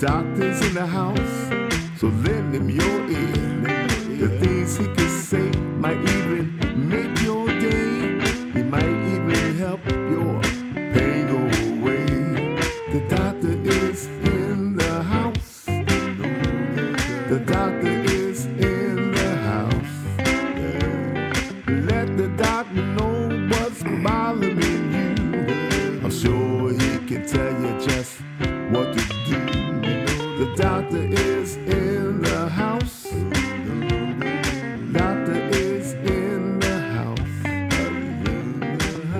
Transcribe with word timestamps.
doctor's 0.00 0.66
in 0.66 0.72
the 0.72 0.86
house, 0.86 2.00
so 2.00 2.06
lend 2.06 2.54
him 2.54 2.70
your 2.70 2.99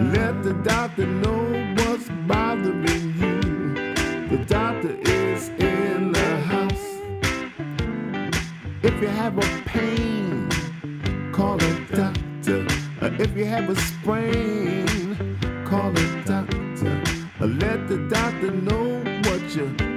Let 0.00 0.42
the 0.42 0.54
doctor 0.64 1.06
know 1.06 1.74
what's 1.76 2.08
bothering 2.26 3.14
you. 3.20 3.94
The 4.30 4.44
doctor 4.46 4.96
is 5.02 5.50
in 5.50 6.12
the 6.12 6.36
house. 6.40 6.86
If 8.82 9.00
you 9.02 9.08
have 9.08 9.36
a 9.36 9.62
pain, 9.66 10.48
call 11.32 11.62
a 11.62 11.80
doctor. 11.94 12.66
If 13.22 13.36
you 13.36 13.44
have 13.44 13.68
a 13.68 13.76
sprain, 13.76 15.38
call 15.66 15.90
a 15.90 16.24
doctor. 16.24 17.02
Let 17.38 17.86
the 17.86 18.08
doctor 18.08 18.50
know 18.50 19.02
what 19.24 19.54
you're 19.54 19.89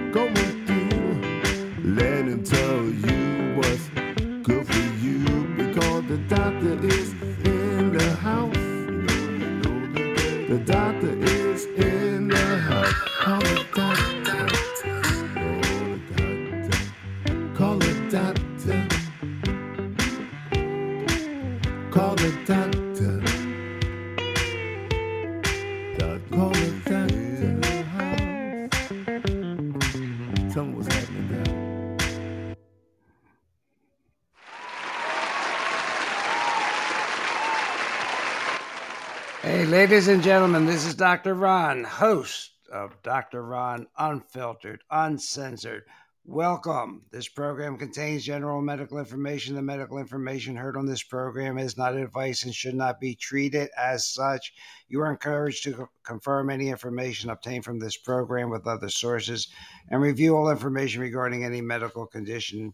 ladies 39.84 40.08
and 40.08 40.23
gentlemen, 40.23 40.66
this 40.66 40.86
is 40.86 40.95
Dr. 40.95 41.34
Ron, 41.34 41.84
host 41.84 42.52
of 42.72 42.95
Dr. 43.03 43.44
Ron 43.44 43.86
Unfiltered, 43.98 44.80
Uncensored. 44.89 45.83
Welcome. 46.23 47.02
This 47.11 47.27
program 47.27 47.77
contains 47.77 48.23
general 48.23 48.61
medical 48.61 48.98
information. 48.98 49.55
The 49.55 49.61
medical 49.61 49.98
information 49.98 50.55
heard 50.55 50.77
on 50.77 50.86
this 50.86 51.04
program 51.04 51.58
is 51.58 51.76
not 51.76 51.98
advice 51.98 52.45
and 52.45 52.55
should 52.55 52.76
not 52.76 53.02
be 53.02 53.14
treated 53.14 53.71
as 53.77 54.08
such. 54.08 54.54
You 54.88 55.02
are 55.02 55.11
encouraged 55.11 55.66
to 55.66 55.89
confirm 56.05 56.50
any 56.50 56.70
information 56.70 57.30
obtained 57.30 57.65
from 57.65 57.80
this 57.80 57.98
program 57.98 58.50
with 58.50 58.65
other 58.65 58.88
sources 58.88 59.50
and 59.89 60.02
review 60.02 60.38
all 60.38 60.50
information 60.50 61.02
regarding 61.02 61.44
any 61.44 61.60
medical 61.60 62.08
condition 62.08 62.73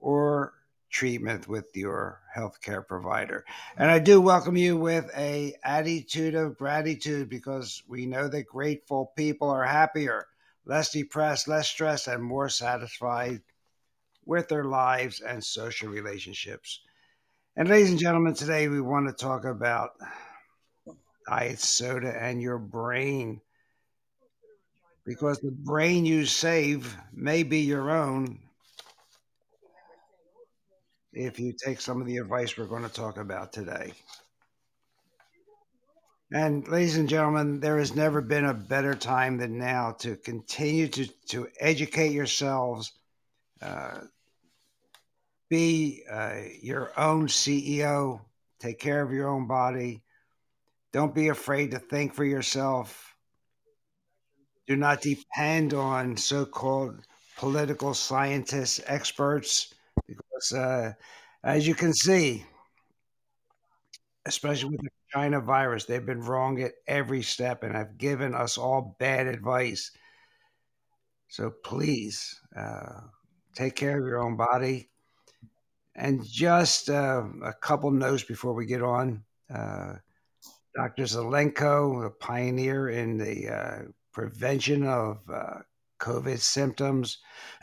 or 0.00 0.54
treatment 0.90 1.48
with 1.48 1.74
your 1.74 2.20
healthcare 2.36 2.86
provider. 2.86 3.44
And 3.76 3.88
mm-hmm. 3.88 3.96
I 3.96 3.98
do 4.00 4.20
welcome 4.20 4.56
you 4.56 4.76
with 4.76 5.10
a 5.16 5.54
attitude 5.64 6.34
of 6.34 6.58
gratitude 6.58 7.28
because 7.28 7.82
we 7.88 8.06
know 8.06 8.28
that 8.28 8.46
grateful 8.46 9.12
people 9.16 9.48
are 9.48 9.64
happier, 9.64 10.26
less 10.64 10.90
depressed, 10.90 11.48
less 11.48 11.68
stressed, 11.68 12.08
and 12.08 12.22
more 12.22 12.48
satisfied 12.48 13.40
with 14.26 14.48
their 14.48 14.64
lives 14.64 15.20
and 15.20 15.42
social 15.42 15.88
relationships. 15.88 16.80
And 17.56 17.68
ladies 17.68 17.90
and 17.90 17.98
gentlemen, 17.98 18.34
today 18.34 18.68
we 18.68 18.80
want 18.80 19.08
to 19.08 19.12
talk 19.12 19.44
about 19.44 19.90
diet 21.28 21.60
soda 21.60 22.14
and 22.20 22.42
your 22.42 22.58
brain. 22.58 23.40
Because 25.04 25.38
the 25.40 25.50
brain 25.50 26.04
you 26.04 26.26
save 26.26 26.96
may 27.12 27.42
be 27.42 27.60
your 27.60 27.90
own 27.90 28.38
if 31.12 31.40
you 31.40 31.52
take 31.52 31.80
some 31.80 32.00
of 32.00 32.06
the 32.06 32.18
advice 32.18 32.56
we're 32.56 32.66
going 32.66 32.82
to 32.82 32.88
talk 32.88 33.16
about 33.16 33.52
today. 33.52 33.92
And 36.32 36.66
ladies 36.68 36.96
and 36.96 37.08
gentlemen, 37.08 37.58
there 37.58 37.78
has 37.78 37.96
never 37.96 38.20
been 38.20 38.44
a 38.44 38.54
better 38.54 38.94
time 38.94 39.36
than 39.36 39.58
now 39.58 39.96
to 39.98 40.14
continue 40.14 40.86
to, 40.86 41.06
to 41.28 41.48
educate 41.58 42.12
yourselves, 42.12 42.92
uh, 43.60 43.98
be 45.48 46.04
uh, 46.08 46.36
your 46.62 46.92
own 46.96 47.26
CEO, 47.26 48.20
take 48.60 48.78
care 48.78 49.02
of 49.02 49.12
your 49.12 49.28
own 49.28 49.48
body. 49.48 50.02
Don't 50.92 51.14
be 51.14 51.28
afraid 51.28 51.72
to 51.72 51.80
think 51.80 52.14
for 52.14 52.24
yourself. 52.24 53.16
Do 54.68 54.76
not 54.76 55.02
depend 55.02 55.74
on 55.74 56.16
so 56.16 56.46
called 56.46 57.00
political 57.38 57.92
scientists, 57.92 58.80
experts, 58.86 59.74
because 60.06 60.52
uh, 60.52 60.92
as 61.44 61.66
you 61.66 61.74
can 61.74 61.92
see, 61.92 62.44
especially 64.26 64.70
with 64.70 64.82
the 64.82 64.90
China 65.12 65.40
virus, 65.40 65.84
they've 65.84 66.04
been 66.04 66.20
wrong 66.20 66.60
at 66.62 66.72
every 66.86 67.22
step 67.22 67.62
and 67.62 67.74
have 67.74 67.98
given 67.98 68.34
us 68.34 68.58
all 68.58 68.96
bad 68.98 69.26
advice. 69.26 69.90
So 71.28 71.50
please 71.64 72.40
uh, 72.56 73.00
take 73.54 73.76
care 73.76 73.98
of 73.98 74.06
your 74.06 74.22
own 74.22 74.36
body. 74.36 74.90
And 75.94 76.24
just 76.24 76.88
uh, 76.88 77.24
a 77.44 77.52
couple 77.52 77.90
notes 77.90 78.22
before 78.22 78.54
we 78.54 78.66
get 78.66 78.82
on. 78.82 79.22
Uh, 79.52 79.94
Dr. 80.74 81.02
Zelenko, 81.02 82.06
a 82.06 82.10
pioneer 82.10 82.90
in 82.90 83.18
the 83.18 83.48
uh, 83.48 83.78
prevention 84.12 84.86
of 84.86 85.18
uh, 85.32 85.58
COVID 86.00 86.38
symptoms, 86.38 87.18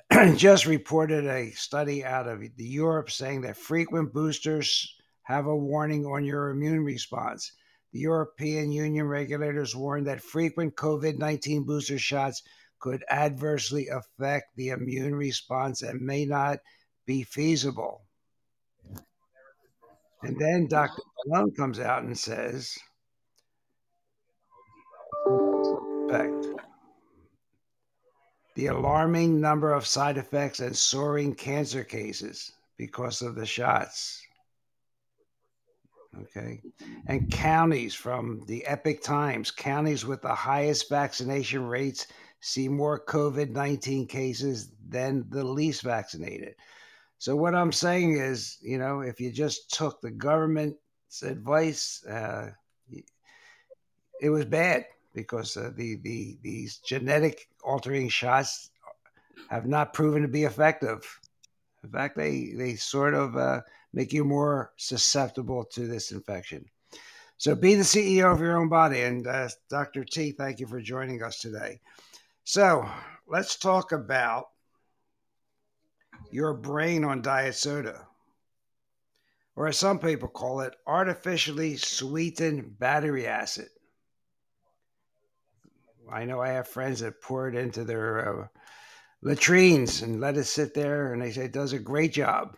just 0.36 0.66
reported 0.66 1.26
a 1.26 1.52
study 1.52 2.04
out 2.06 2.28
of 2.28 2.44
Europe 2.58 3.12
saying 3.12 3.42
that 3.42 3.58
frequent 3.58 4.14
boosters 4.14 4.96
have 5.24 5.46
a 5.46 5.56
warning 5.56 6.06
on 6.06 6.24
your 6.24 6.50
immune 6.50 6.84
response. 6.84 7.52
The 7.92 8.00
European 8.00 8.72
Union 8.72 9.08
regulators 9.08 9.76
warned 9.76 10.08
that 10.08 10.22
frequent 10.22 10.76
COVID 10.76 11.18
19 11.18 11.64
booster 11.64 12.00
shots 12.00 12.44
could 12.80 13.04
adversely 13.10 13.88
affect 13.88 14.56
the 14.56 14.70
immune 14.70 15.16
response 15.16 15.82
and 15.82 16.02
may 16.02 16.26
not 16.26 16.60
be 17.06 17.24
feasible. 17.24 18.04
And 20.24 20.40
then 20.40 20.68
Dr. 20.68 21.02
Malone 21.26 21.52
comes 21.52 21.80
out 21.80 22.04
and 22.04 22.18
says, 22.18 22.78
effect. 26.08 26.47
The 28.58 28.66
alarming 28.66 29.40
number 29.40 29.72
of 29.72 29.86
side 29.86 30.18
effects 30.18 30.62
and 30.62 30.76
soaring 30.76 31.36
cancer 31.36 31.84
cases 31.84 32.54
because 32.76 33.22
of 33.22 33.36
the 33.36 33.46
shots. 33.46 34.20
Okay. 36.20 36.64
And 37.06 37.32
counties 37.32 37.94
from 37.94 38.42
the 38.48 38.66
Epoch 38.66 39.04
Times, 39.04 39.52
counties 39.52 40.08
with 40.08 40.24
the 40.24 40.34
highest 40.34 40.90
vaccination 40.90 41.68
rates 41.68 42.08
see 42.40 42.68
more 42.68 43.00
COVID 43.06 43.52
19 43.52 44.08
cases 44.08 44.72
than 44.90 45.28
the 45.30 45.44
least 45.44 45.84
vaccinated. 45.84 46.56
So, 47.20 47.36
what 47.36 47.54
I'm 47.54 47.72
saying 47.72 48.18
is, 48.18 48.58
you 48.64 48.80
know, 48.80 49.02
if 49.02 49.22
you 49.22 49.32
just 49.32 49.72
took 49.72 50.02
the 50.02 50.10
government's 50.10 51.22
advice, 51.22 52.04
uh, 52.06 52.50
it 54.20 54.32
was 54.32 54.46
bad 54.46 54.88
because 55.14 55.58
uh, 55.58 55.72
the, 55.76 55.98
the 55.98 56.40
these 56.42 56.78
genetic 56.78 57.50
altering 57.68 58.10
shots 58.10 58.72
have 59.50 59.68
not 59.68 59.94
proven 59.94 60.22
to 60.24 60.28
be 60.28 60.46
effective. 60.46 61.20
In 61.84 61.90
fact, 61.92 62.18
they 62.18 62.54
they 62.56 62.76
sort 62.76 63.14
of 63.14 63.36
uh, 63.38 63.62
make 63.94 64.14
you 64.14 64.24
more 64.24 64.74
susceptible 64.78 65.66
to 65.66 65.88
this 65.88 66.12
infection. 66.12 66.66
So 67.38 67.56
be 67.56 67.76
the 67.76 67.84
CEO 67.84 68.34
of 68.34 68.42
your 68.42 68.58
own 68.58 68.70
body. 68.70 69.02
And 69.02 69.28
uh, 69.28 69.50
Dr. 69.70 70.04
T, 70.04 70.32
thank 70.32 70.60
you 70.60 70.68
for 70.68 70.82
joining 70.82 71.22
us 71.24 71.40
today. 71.40 71.80
So 72.44 72.90
let's 73.28 73.58
talk 73.58 73.92
about 73.92 74.46
your 76.32 76.54
brain 76.54 77.04
on 77.04 77.22
diet 77.22 77.56
soda. 77.56 78.08
or 79.56 79.68
as 79.68 79.78
some 79.78 80.00
people 80.00 80.30
call 80.30 80.62
it, 80.62 80.76
artificially 80.86 81.78
sweetened 81.78 82.78
battery 82.80 83.28
acid. 83.28 83.70
I 86.12 86.26
know 86.26 86.42
I 86.42 86.50
have 86.50 86.68
friends 86.68 87.00
that 87.02 87.22
pour 87.22 87.48
it 87.48 87.56
into 87.56 87.84
their 87.84 88.44
uh, 88.44 88.48
latrines 89.22 90.02
and 90.02 90.22
let 90.22 90.38
it 90.38 90.46
sit 90.46 90.74
there, 90.74 91.14
and 91.14 91.22
they 91.22 91.32
say 91.32 91.46
it 91.46 91.54
does 91.54 91.74
a 91.74 91.80
great 91.80 92.14
job. 92.14 92.56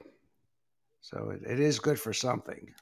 So 1.01 1.31
it, 1.31 1.50
it 1.50 1.60
is 1.60 1.80
good 1.80 2.00
for 2.00 2.13
something. 2.13 2.74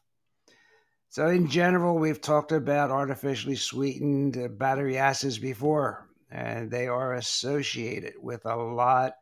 So, 1.09 1.27
in 1.27 1.47
general, 1.47 1.97
we've 1.97 2.19
talked 2.19 2.51
about 2.51 2.91
artificially 2.91 3.55
sweetened 3.55 4.37
uh, 4.37 4.49
battery 4.49 4.97
acids 4.97 5.39
before, 5.39 6.09
and 6.29 6.69
they 6.69 6.87
are 6.87 7.13
associated 7.13 8.15
with 8.21 8.45
a 8.45 8.55
lot 8.55 9.13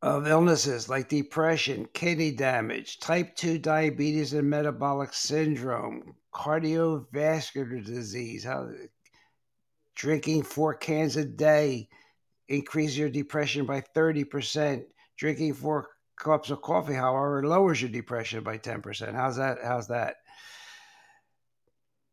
of 0.00 0.28
illnesses 0.28 0.88
like 0.88 1.08
depression, 1.08 1.88
kidney 1.92 2.30
damage, 2.30 3.00
type 3.00 3.34
2 3.36 3.58
diabetes 3.58 4.32
and 4.34 4.48
metabolic 4.48 5.12
syndrome, 5.12 6.14
cardiovascular 6.34 7.84
disease, 7.84 8.44
how 8.44 8.68
drinking 9.94 10.42
four 10.42 10.74
cans 10.74 11.16
a 11.16 11.24
day 11.24 11.88
increases 12.48 12.98
your 12.98 13.08
depression 13.08 13.64
by 13.64 13.80
30%. 13.80 14.84
Drinking 15.16 15.54
four 15.54 15.88
cups 16.16 16.50
of 16.50 16.60
coffee, 16.60 16.94
however, 16.94 17.46
lowers 17.46 17.80
your 17.80 17.90
depression 17.90 18.42
by 18.42 18.58
10%. 18.58 19.14
How's 19.14 19.36
that? 19.36 19.58
How's 19.62 19.88
that? 19.88 20.16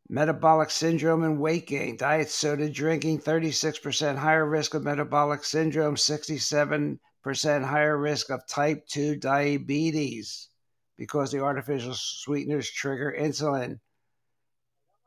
Metabolic 0.08 0.70
syndrome 0.70 1.24
and 1.24 1.40
weight 1.40 1.66
gain. 1.66 1.96
Diet 1.96 2.30
soda 2.30 2.70
drinking, 2.70 3.20
36% 3.20 4.16
higher 4.16 4.48
risk 4.48 4.74
of 4.74 4.84
metabolic 4.84 5.42
syndrome, 5.42 5.96
67% 5.96 6.98
higher 7.64 7.98
risk 7.98 8.30
of 8.30 8.46
type 8.46 8.86
2 8.86 9.16
diabetes 9.16 10.48
because 10.96 11.32
the 11.32 11.40
artificial 11.40 11.94
sweeteners 11.94 12.70
trigger 12.70 13.14
insulin 13.18 13.80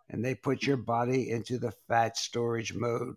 and 0.09 0.23
they 0.23 0.35
put 0.35 0.63
your 0.63 0.77
body 0.77 1.31
into 1.31 1.57
the 1.57 1.71
fat 1.87 2.17
storage 2.17 2.73
mode. 2.73 3.15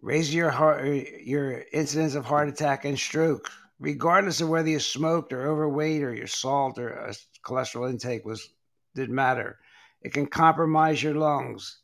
Raise 0.00 0.34
your 0.34 0.50
heart, 0.50 0.86
your 1.24 1.64
incidence 1.72 2.14
of 2.14 2.24
heart 2.24 2.48
attack 2.48 2.84
and 2.84 2.98
stroke, 2.98 3.50
regardless 3.78 4.40
of 4.40 4.48
whether 4.48 4.68
you 4.68 4.78
smoked 4.78 5.32
or 5.32 5.48
overweight 5.48 6.02
or 6.02 6.14
your 6.14 6.26
salt 6.26 6.78
or 6.78 7.08
uh, 7.08 7.12
cholesterol 7.44 7.90
intake 7.90 8.24
was 8.24 8.48
didn't 8.94 9.14
matter. 9.14 9.58
It 10.02 10.12
can 10.12 10.26
compromise 10.26 11.02
your 11.02 11.14
lungs. 11.14 11.80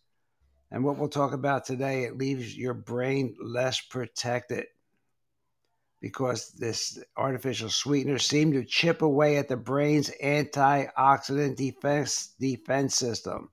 And 0.70 0.84
what 0.84 0.96
we'll 0.96 1.08
talk 1.08 1.32
about 1.32 1.64
today, 1.64 2.04
it 2.04 2.16
leaves 2.16 2.56
your 2.56 2.72
brain 2.72 3.36
less 3.42 3.80
protected 3.80 4.64
because 6.02 6.50
this 6.58 6.99
artificial 7.16 7.70
sweetener 7.70 8.19
seem 8.19 8.52
to 8.52 8.64
chip 8.64 9.02
away 9.02 9.37
at 9.37 9.49
the 9.49 9.56
brain's 9.56 10.10
antioxidant 10.22 11.56
defense 11.56 12.34
defense 12.40 12.96
system. 12.96 13.49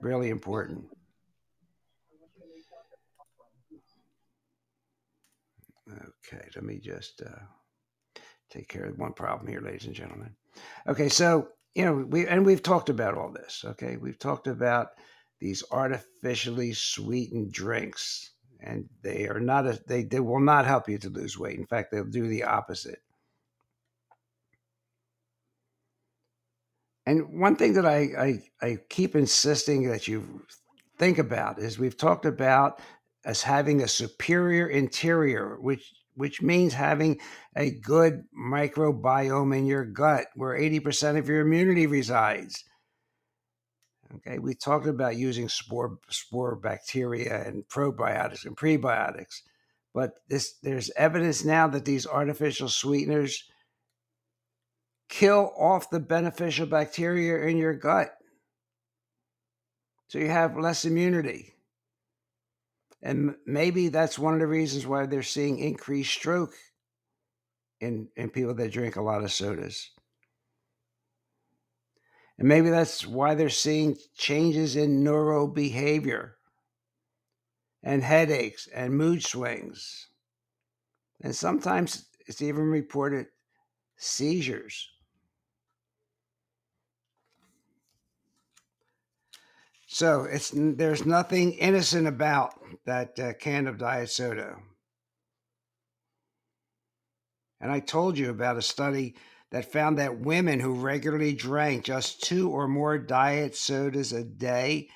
Really 0.00 0.28
important. 0.28 0.84
Okay, 5.90 6.44
let 6.54 6.64
me 6.64 6.78
just 6.78 7.22
uh, 7.22 8.20
take 8.50 8.68
care 8.68 8.86
of 8.86 8.98
one 8.98 9.12
problem 9.12 9.48
here, 9.48 9.60
ladies 9.60 9.86
and 9.86 9.94
gentlemen. 9.94 10.34
Okay, 10.86 11.08
so 11.08 11.48
you 11.74 11.84
know 11.84 11.94
we 11.94 12.26
and 12.26 12.44
we've 12.44 12.62
talked 12.62 12.88
about 12.88 13.16
all 13.16 13.30
this. 13.30 13.64
Okay, 13.64 13.96
we've 13.96 14.18
talked 14.18 14.48
about 14.48 14.88
these 15.40 15.62
artificially 15.70 16.72
sweetened 16.72 17.52
drinks 17.52 18.32
and 18.60 18.88
they 19.02 19.28
are 19.28 19.40
not 19.40 19.66
a, 19.66 19.80
they, 19.86 20.04
they 20.04 20.20
will 20.20 20.40
not 20.40 20.66
help 20.66 20.88
you 20.88 20.98
to 20.98 21.10
lose 21.10 21.38
weight. 21.38 21.58
In 21.58 21.66
fact 21.66 21.90
they'll 21.90 22.04
do 22.04 22.28
the 22.28 22.44
opposite. 22.44 23.02
And 27.06 27.40
one 27.40 27.56
thing 27.56 27.72
that 27.74 27.86
I, 27.86 27.98
I 28.18 28.42
i 28.60 28.78
keep 28.90 29.16
insisting 29.16 29.88
that 29.88 30.08
you 30.08 30.42
think 30.98 31.18
about 31.18 31.58
is 31.58 31.78
we've 31.78 31.96
talked 31.96 32.26
about 32.26 32.80
as 33.24 33.42
having 33.42 33.82
a 33.82 33.88
superior 33.88 34.68
interior 34.68 35.56
which 35.60 35.94
which 36.16 36.42
means 36.42 36.74
having 36.74 37.20
a 37.56 37.70
good 37.70 38.24
microbiome 38.36 39.56
in 39.56 39.64
your 39.64 39.84
gut 39.84 40.26
where 40.34 40.58
80% 40.58 41.16
of 41.16 41.28
your 41.28 41.40
immunity 41.40 41.86
resides 41.86 42.64
Okay, 44.16 44.38
we 44.38 44.54
talked 44.54 44.86
about 44.86 45.16
using 45.16 45.48
spore 45.48 45.98
spore 46.08 46.56
bacteria 46.56 47.44
and 47.46 47.68
probiotics 47.68 48.46
and 48.46 48.56
prebiotics, 48.56 49.42
but 49.92 50.14
this 50.28 50.54
there's 50.62 50.90
evidence 50.96 51.44
now 51.44 51.68
that 51.68 51.84
these 51.84 52.06
artificial 52.06 52.68
sweeteners 52.68 53.44
kill 55.08 55.52
off 55.58 55.90
the 55.90 56.00
beneficial 56.00 56.66
bacteria 56.66 57.46
in 57.46 57.56
your 57.56 57.74
gut. 57.74 58.14
So 60.08 60.18
you 60.18 60.28
have 60.28 60.56
less 60.56 60.84
immunity. 60.84 61.54
And 63.02 63.36
maybe 63.46 63.88
that's 63.88 64.18
one 64.18 64.34
of 64.34 64.40
the 64.40 64.46
reasons 64.46 64.86
why 64.86 65.06
they're 65.06 65.22
seeing 65.22 65.58
increased 65.58 66.12
stroke 66.12 66.54
in, 67.80 68.08
in 68.16 68.30
people 68.30 68.54
that 68.54 68.72
drink 68.72 68.96
a 68.96 69.02
lot 69.02 69.22
of 69.22 69.32
sodas. 69.32 69.90
And 72.38 72.46
maybe 72.46 72.70
that's 72.70 73.06
why 73.06 73.34
they're 73.34 73.48
seeing 73.48 73.96
changes 74.16 74.76
in 74.76 75.02
neurobehavior 75.02 76.32
and 77.82 78.02
headaches 78.02 78.68
and 78.72 78.96
mood 78.96 79.24
swings. 79.24 80.08
And 81.20 81.34
sometimes 81.34 82.06
it's 82.26 82.40
even 82.42 82.70
reported 82.70 83.26
seizures. 83.96 84.88
So 89.88 90.24
it's 90.24 90.52
there's 90.54 91.06
nothing 91.06 91.54
innocent 91.54 92.06
about 92.06 92.54
that 92.84 93.18
uh, 93.18 93.32
can 93.32 93.66
of 93.66 93.78
diet 93.78 94.10
soda. 94.10 94.56
And 97.60 97.72
I 97.72 97.80
told 97.80 98.16
you 98.16 98.30
about 98.30 98.58
a 98.58 98.62
study 98.62 99.16
that 99.50 99.72
found 99.72 99.98
that 99.98 100.20
women 100.20 100.60
who 100.60 100.74
regularly 100.74 101.34
drank 101.34 101.84
just 101.84 102.22
two 102.22 102.50
or 102.50 102.68
more 102.68 102.98
diet 102.98 103.56
sodas 103.56 104.12
a 104.12 104.24
day 104.24 104.88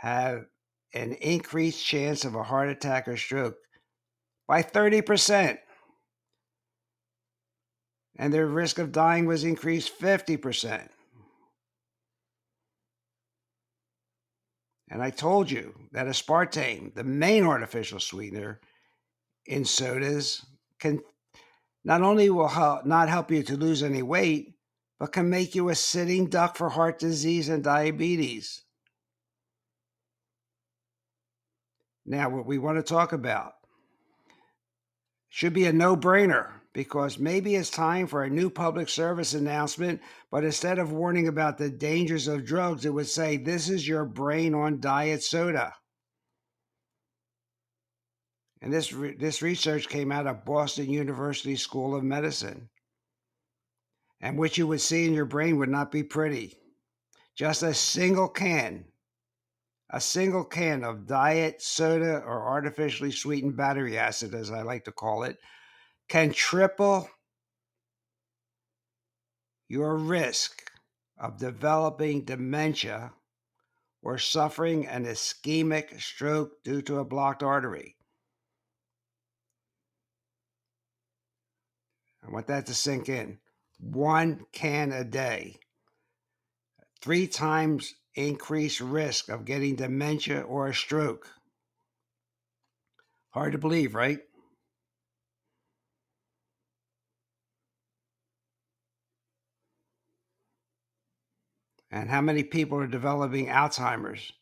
have 0.00 0.46
an 0.94 1.12
increased 1.20 1.84
chance 1.84 2.24
of 2.24 2.34
a 2.34 2.42
heart 2.42 2.68
attack 2.68 3.06
or 3.06 3.16
stroke 3.16 3.56
by 4.48 4.62
30%. 4.62 5.58
And 8.16 8.32
their 8.32 8.46
risk 8.46 8.78
of 8.78 8.92
dying 8.92 9.26
was 9.26 9.44
increased 9.44 9.98
50%. 9.98 10.88
And 14.90 15.02
I 15.02 15.10
told 15.10 15.50
you 15.50 15.74
that 15.92 16.06
aspartame, 16.06 16.94
the 16.94 17.04
main 17.04 17.44
artificial 17.44 18.00
sweetener 18.00 18.60
in 19.46 19.64
sodas, 19.64 20.44
can 20.80 21.00
not 21.84 22.02
only 22.02 22.28
will 22.30 22.48
help, 22.48 22.84
not 22.84 23.08
help 23.08 23.30
you 23.30 23.42
to 23.42 23.56
lose 23.56 23.82
any 23.82 24.02
weight, 24.02 24.54
but 24.98 25.12
can 25.12 25.30
make 25.30 25.54
you 25.54 25.68
a 25.68 25.74
sitting 25.74 26.28
duck 26.28 26.56
for 26.56 26.68
heart 26.68 26.98
disease 26.98 27.48
and 27.48 27.64
diabetes. 27.64 28.62
Now, 32.04 32.28
what 32.28 32.46
we 32.46 32.58
want 32.58 32.76
to 32.78 32.82
talk 32.82 33.12
about 33.12 33.52
should 35.28 35.52
be 35.52 35.64
a 35.64 35.72
no 35.72 35.96
brainer 35.96 36.60
because 36.72 37.18
maybe 37.18 37.56
it's 37.56 37.70
time 37.70 38.06
for 38.06 38.22
a 38.22 38.30
new 38.30 38.50
public 38.50 38.88
service 38.88 39.34
announcement, 39.34 40.00
but 40.30 40.44
instead 40.44 40.78
of 40.78 40.92
warning 40.92 41.28
about 41.28 41.58
the 41.58 41.70
dangers 41.70 42.28
of 42.28 42.44
drugs, 42.44 42.84
it 42.84 42.94
would 42.94 43.08
say, 43.08 43.36
This 43.36 43.68
is 43.68 43.88
your 43.88 44.04
brain 44.04 44.54
on 44.54 44.80
diet 44.80 45.22
soda. 45.22 45.74
And 48.62 48.72
this, 48.72 48.92
re- 48.92 49.16
this 49.16 49.42
research 49.42 49.88
came 49.88 50.12
out 50.12 50.26
of 50.26 50.44
Boston 50.44 50.90
University 50.90 51.56
School 51.56 51.94
of 51.94 52.04
Medicine. 52.04 52.68
And 54.20 54.38
what 54.38 54.58
you 54.58 54.66
would 54.66 54.82
see 54.82 55.06
in 55.06 55.14
your 55.14 55.24
brain 55.24 55.58
would 55.58 55.70
not 55.70 55.90
be 55.90 56.02
pretty. 56.02 56.56
Just 57.36 57.62
a 57.62 57.72
single 57.72 58.28
can, 58.28 58.84
a 59.88 60.00
single 60.00 60.44
can 60.44 60.84
of 60.84 61.06
diet 61.06 61.62
soda 61.62 62.18
or 62.18 62.48
artificially 62.48 63.12
sweetened 63.12 63.56
battery 63.56 63.96
acid, 63.96 64.34
as 64.34 64.50
I 64.50 64.60
like 64.60 64.84
to 64.84 64.92
call 64.92 65.22
it, 65.22 65.38
can 66.08 66.32
triple 66.32 67.08
your 69.68 69.96
risk 69.96 70.70
of 71.16 71.38
developing 71.38 72.24
dementia 72.24 73.12
or 74.02 74.18
suffering 74.18 74.86
an 74.86 75.06
ischemic 75.06 75.98
stroke 76.00 76.62
due 76.62 76.82
to 76.82 76.98
a 76.98 77.04
blocked 77.04 77.42
artery. 77.42 77.96
I 82.26 82.30
want 82.30 82.46
that 82.48 82.66
to 82.66 82.74
sink 82.74 83.08
in. 83.08 83.38
One 83.78 84.46
can 84.52 84.92
a 84.92 85.04
day. 85.04 85.56
Three 87.00 87.26
times 87.26 87.94
increased 88.14 88.80
risk 88.80 89.28
of 89.28 89.44
getting 89.44 89.76
dementia 89.76 90.42
or 90.42 90.68
a 90.68 90.74
stroke. 90.74 91.26
Hard 93.30 93.52
to 93.52 93.58
believe, 93.58 93.94
right? 93.94 94.20
And 101.90 102.08
how 102.08 102.20
many 102.20 102.44
people 102.44 102.78
are 102.78 102.86
developing 102.86 103.46
Alzheimer's? 103.46 104.32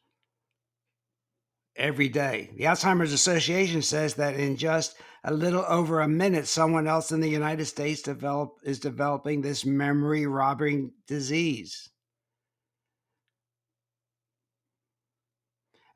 Every 1.79 2.09
day? 2.09 2.51
The 2.57 2.65
Alzheimer's 2.65 3.13
Association 3.13 3.83
says 3.83 4.15
that 4.15 4.35
in 4.35 4.57
just 4.57 4.97
a 5.25 5.33
little 5.33 5.65
over 5.69 6.01
a 6.01 6.09
minute, 6.09 6.47
someone 6.47 6.87
else 6.87 7.11
in 7.13 7.21
the 7.21 7.29
United 7.29 7.67
States 7.67 8.03
develop, 8.03 8.59
is 8.63 8.79
developing 8.79 9.41
this 9.41 9.65
memory 9.65 10.27
robbing 10.27 10.93
disease. 11.07 11.89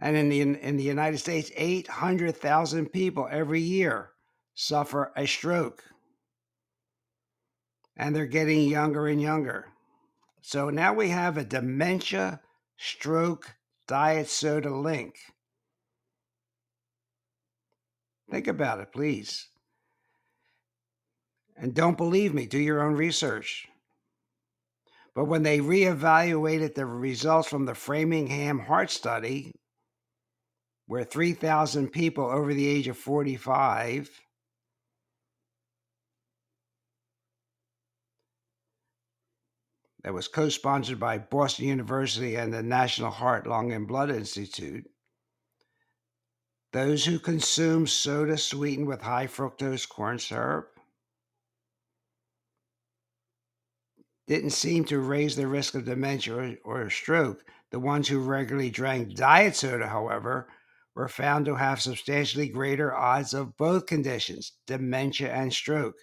And 0.01 0.17
in 0.17 0.29
the, 0.29 0.41
in 0.41 0.77
the 0.77 0.83
United 0.83 1.19
States, 1.19 1.53
800,000 1.57 2.91
people 2.91 3.29
every 3.31 3.61
year 3.61 4.11
suffer 4.53 5.12
a 5.17 5.27
stroke. 5.27 5.85
And 7.97 8.17
they're 8.17 8.27
getting 8.27 8.69
younger 8.69 9.07
and 9.07 9.23
younger. 9.23 9.69
So 10.41 10.71
now 10.71 10.93
we 10.93 11.11
have 11.11 11.37
a 11.37 11.45
dementia 11.45 12.41
stroke 12.77 13.55
diet 13.87 14.29
soda 14.29 14.75
link. 14.75 15.15
Think 18.33 18.49
about 18.49 18.81
it, 18.81 18.91
please. 18.93 19.47
And 21.55 21.75
don't 21.75 21.99
believe 21.99 22.33
me, 22.33 22.47
do 22.47 22.59
your 22.59 22.83
own 22.83 22.95
research. 22.95 23.69
But 25.15 25.27
when 25.27 25.43
they 25.43 25.59
reevaluated 25.59 26.75
the 26.75 26.87
results 26.87 27.47
from 27.47 27.67
the 27.67 27.75
Framingham 27.75 28.59
Heart 28.59 28.91
Study, 28.91 29.53
where 30.87 31.05
3,000 31.05 31.91
people 31.91 32.25
over 32.25 32.55
the 32.55 32.67
age 32.67 32.89
of 32.89 32.97
45 32.97 34.09
that 40.05 40.15
was 40.15 40.27
co 40.27 40.49
sponsored 40.49 40.99
by 40.99 41.19
Boston 41.19 41.67
University 41.67 42.37
and 42.37 42.51
the 42.51 42.62
National 42.62 43.11
Heart, 43.11 43.47
Lung, 43.47 43.73
and 43.73 43.87
Blood 43.87 44.11
Institute. 44.11 44.91
Those 46.73 47.05
who 47.05 47.19
consume 47.19 47.87
soda 47.87 48.38
sweetened 48.38 48.88
with 48.88 49.02
high 49.02 49.26
fructose 49.26 49.87
corn 49.87 50.19
syrup 50.19 50.71
didn't 54.26 54.50
seem 54.50 54.85
to 54.87 54.99
raise 54.99 55.37
the 55.37 55.47
risk 55.47 55.75
of 55.75 55.85
dementia 55.85 56.35
or, 56.64 56.83
or 56.85 56.91
stroke. 56.91 57.45
The 57.71 57.79
ones 57.79 58.09
who 58.09 58.21
regularly 58.21 58.71
drank 58.71 59.14
diet 59.14 59.55
soda, 59.55 59.87
however, 59.87 60.49
were 60.95 61.09
found 61.09 61.45
to 61.45 61.57
have 61.57 61.83
substantially 61.83 62.49
greater 62.49 62.95
odds 62.95 63.35
of 63.35 63.59
both 63.59 63.85
conditions, 63.85 64.52
dementia 64.67 65.31
and 65.31 65.52
stroke. 65.52 65.97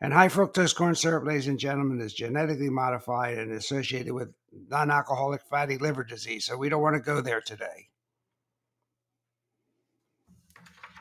And 0.00 0.14
high 0.14 0.28
fructose 0.28 0.74
corn 0.74 0.94
syrup, 0.94 1.26
ladies 1.26 1.48
and 1.48 1.58
gentlemen, 1.58 2.00
is 2.00 2.14
genetically 2.14 2.70
modified 2.70 3.36
and 3.36 3.52
associated 3.52 4.14
with 4.14 4.32
non 4.68 4.90
alcoholic 4.90 5.42
fatty 5.42 5.76
liver 5.76 6.04
disease. 6.04 6.46
So 6.46 6.56
we 6.56 6.70
don't 6.70 6.82
want 6.82 6.96
to 6.96 7.02
go 7.02 7.20
there 7.20 7.42
today. 7.42 7.88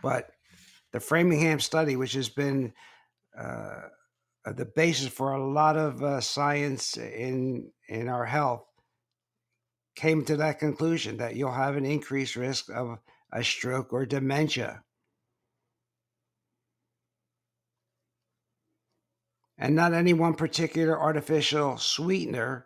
But 0.04 0.30
the 0.92 1.00
Framingham 1.00 1.60
study, 1.60 1.96
which 1.96 2.14
has 2.14 2.30
been 2.30 2.74
uh, 3.36 3.84
the 4.46 4.66
basis 4.66 5.08
for 5.08 5.32
a 5.32 5.44
lot 5.44 5.78
of 5.78 6.04
uh, 6.04 6.22
science 6.22 6.98
in 6.98 7.72
in 7.88 8.10
our 8.10 8.26
health, 8.26 8.66
came 9.96 10.26
to 10.26 10.38
that 10.38 10.60
conclusion 10.60 11.18
that 11.18 11.36
you'll 11.36 11.54
have 11.54 11.78
an 11.78 11.86
increased 11.86 12.36
risk 12.36 12.70
of 12.70 13.00
a 13.32 13.44
stroke 13.44 13.94
or 13.94 14.06
dementia. 14.06 14.84
And 19.58 19.76
not 19.76 19.94
any 19.94 20.14
one 20.14 20.34
particular 20.34 21.00
artificial 21.00 21.78
sweetener 21.78 22.66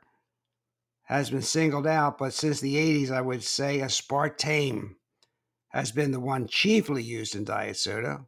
has 1.03 1.29
been 1.29 1.41
singled 1.44 1.86
out, 1.86 2.17
but 2.17 2.34
since 2.34 2.60
the 2.60 2.75
80s, 2.75 3.12
I 3.12 3.22
would 3.22 3.44
say 3.44 3.79
aspartame 3.79 4.96
has 5.77 5.91
been 5.91 6.10
the 6.10 6.19
one 6.19 6.48
chiefly 6.48 7.03
used 7.03 7.36
in 7.36 7.43
diet 7.43 7.77
soda. 7.77 8.25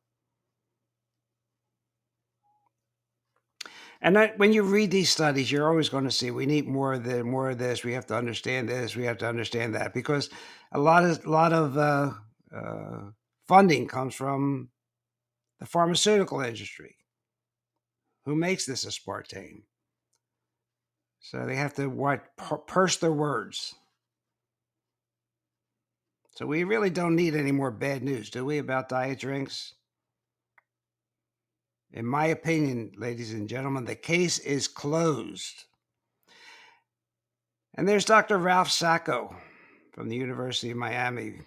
And 4.01 4.15
that, 4.15 4.38
when 4.38 4.53
you 4.53 4.62
read 4.62 4.91
these 4.91 5.10
studies, 5.10 5.51
you're 5.51 5.68
always 5.68 5.89
going 5.89 6.03
to 6.03 6.12
see 6.12 6.29
we 6.29 6.46
need 6.46 6.68
more 6.68 6.94
of 6.94 7.03
the 7.03 7.24
more 7.24 7.50
of 7.50 7.58
this. 7.58 7.84
We 7.84 7.94
have 7.94 8.06
to 8.06 8.15
understand 8.15 8.70
this. 8.70 8.96
We 8.96 9.06
have 9.06 9.18
to 9.18 9.27
understand 9.27 9.74
that 9.74 9.96
because 9.96 10.29
a 10.72 10.79
lot 10.79 11.03
of 11.03 11.25
a 11.25 11.29
lot 11.29 11.51
of 11.51 11.75
uh, 11.75 12.12
uh, 12.56 13.10
funding 13.48 13.88
comes 13.88 14.13
from 14.13 14.70
the 15.60 15.65
pharmaceutical 15.65 16.41
industry, 16.41 16.98
who 18.25 18.36
makes 18.36 18.68
this 18.68 18.86
aspartame. 18.86 19.63
So 21.20 21.48
they 21.48 21.56
have 21.56 21.74
to 21.74 21.89
what 21.89 22.38
purse 22.68 22.98
their 22.98 23.12
words. 23.12 23.74
So 26.39 26.46
we 26.46 26.63
really 26.63 26.89
don't 26.89 27.17
need 27.17 27.36
any 27.36 27.51
more 27.51 27.69
bad 27.69 28.01
news, 28.01 28.29
do 28.29 28.46
we, 28.46 28.60
about 28.60 28.88
diet 28.88 29.19
drinks? 29.19 29.74
In 31.91 32.05
my 32.05 32.27
opinion, 32.27 32.93
ladies 32.96 33.34
and 33.34 33.50
gentlemen, 33.50 33.84
the 33.84 33.96
case 33.96 34.39
is 34.39 34.69
closed. 34.69 35.65
And 37.75 37.86
there's 37.86 38.05
Dr. 38.05 38.38
Ralph 38.38 38.72
Sacco 38.72 39.36
from 39.91 40.08
the 40.08 40.15
University 40.15 40.72
of 40.72 40.77
Miami. 40.77 41.41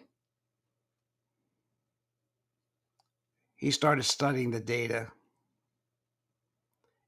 He 3.57 3.71
started 3.71 4.03
studying 4.03 4.51
the 4.51 4.61
data. 4.61 5.11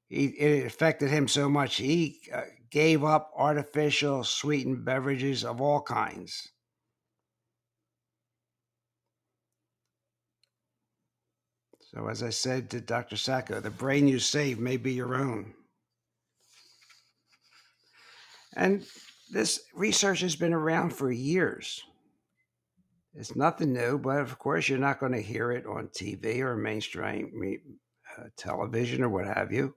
He, 0.09 0.25
it 0.25 0.65
affected 0.65 1.11
him 1.11 1.29
so 1.29 1.51
much, 1.51 1.77
he 1.77 2.23
uh, 2.33 2.45
gave 2.71 3.05
up 3.05 3.31
artificial 3.37 4.25
sweetened 4.25 4.87
beverages 4.87 5.45
of 5.45 5.61
all 5.61 5.83
kinds. 5.83 6.49
So, 11.95 12.09
as 12.09 12.25
I 12.25 12.31
said 12.31 12.71
to 12.71 12.81
Dr. 12.81 13.17
Sacco, 13.17 13.61
the 13.61 13.71
brain 13.71 14.09
you 14.09 14.19
save 14.19 14.59
may 14.59 14.77
be 14.77 14.93
your 14.93 15.15
own. 15.15 15.55
And 18.57 18.85
this 19.31 19.61
research 19.75 20.21
has 20.21 20.35
been 20.35 20.53
around 20.53 20.91
for 20.91 21.13
years. 21.13 21.85
It's 23.15 23.37
nothing 23.37 23.73
new, 23.73 23.99
but 23.99 24.19
of 24.19 24.37
course, 24.41 24.69
you're 24.69 24.79
not 24.79 24.99
going 24.99 25.13
to 25.13 25.23
hear 25.23 25.53
it 25.53 25.67
on 25.67 25.89
TV 25.89 26.41
or 26.41 26.57
mainstream 26.57 27.31
uh, 28.19 28.25
television 28.37 29.05
or 29.05 29.09
what 29.09 29.27
have 29.27 29.53
you. 29.53 29.77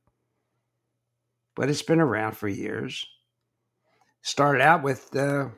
But 1.55 1.69
it's 1.69 1.83
been 1.83 2.00
around 2.00 2.36
for 2.36 2.47
years. 2.47 3.05
Started 4.24 4.63
out 4.63 4.81
with 4.81 5.15
uh, 5.15 5.50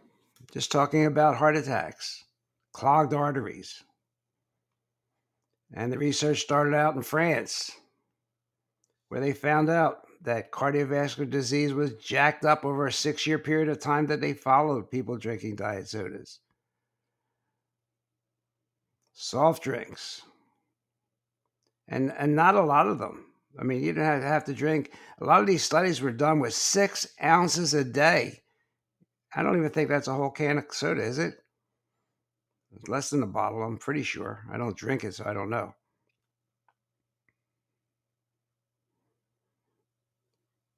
just 0.51 0.74
talking 0.74 1.06
about 1.06 1.38
heart 1.38 1.56
attacks, 1.56 2.25
clogged 2.74 3.13
arteries, 3.13 3.82
and 5.74 5.92
the 5.92 5.98
research 5.98 6.42
started 6.42 6.74
out 6.74 6.96
in 6.96 7.02
France, 7.02 7.72
where 9.10 9.22
they 9.22 9.34
found 9.34 9.70
out 9.70 10.06
that 10.22 10.52
cardiovascular 10.52 11.30
disease 11.30 11.74
was 11.74 11.94
jacked 11.94 12.44
up 12.44 12.66
over 12.66 12.88
a 12.88 12.92
six 12.92 13.26
year 13.26 13.40
period 13.40 13.70
of 13.70 13.80
time 13.80 14.06
that 14.08 14.22
they 14.22 14.34
followed 14.34 14.92
people 14.92 15.18
drinking 15.18 15.56
diet 15.56 15.88
sodas. 15.88 16.40
Soft 19.14 19.64
drinks. 19.64 20.22
And, 21.88 22.14
and 22.18 22.36
not 22.36 22.56
a 22.56 22.62
lot 22.62 22.88
of 22.88 23.00
them. 23.00 23.26
I 23.60 23.64
mean, 23.64 23.82
you 23.82 23.94
don't 23.94 24.22
have 24.22 24.46
to 24.46 24.54
drink. 24.54 24.92
A 25.20 25.26
lot 25.26 25.42
of 25.42 25.48
these 25.48 25.64
studies 25.64 26.02
were 26.02 26.12
done 26.12 26.40
with 26.40 26.54
six 26.54 27.08
ounces 27.24 27.74
a 27.74 27.84
day. 27.84 28.42
I 29.36 29.44
don't 29.44 29.58
even 29.58 29.70
think 29.72 29.90
that's 29.90 30.08
a 30.08 30.14
whole 30.14 30.30
can 30.30 30.58
of 30.58 30.66
soda, 30.72 31.02
is 31.02 31.20
it? 31.20 31.36
Less 32.88 33.10
than 33.10 33.24
a 33.24 33.28
bottle, 33.28 33.64
I'm 33.64 33.78
pretty 33.78 34.04
sure. 34.04 34.46
I 34.52 34.58
don't 34.58 34.78
drink 34.78 35.04
it, 35.04 35.16
so 35.16 35.26
I 35.26 35.34
don't 35.34 35.50
know. 35.50 35.74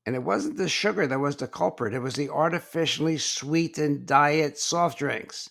And 0.05 0.15
it 0.15 0.23
wasn't 0.23 0.57
the 0.57 0.67
sugar 0.67 1.05
that 1.05 1.19
was 1.19 1.35
the 1.35 1.47
culprit, 1.47 1.93
it 1.93 1.99
was 1.99 2.15
the 2.15 2.29
artificially 2.29 3.17
sweetened 3.17 4.07
diet 4.07 4.57
soft 4.57 4.97
drinks, 4.99 5.49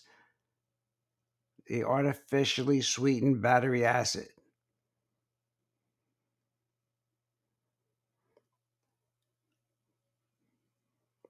the 1.67 1.83
artificially 1.83 2.81
sweetened 2.81 3.41
battery 3.41 3.85
acid. 3.85 4.27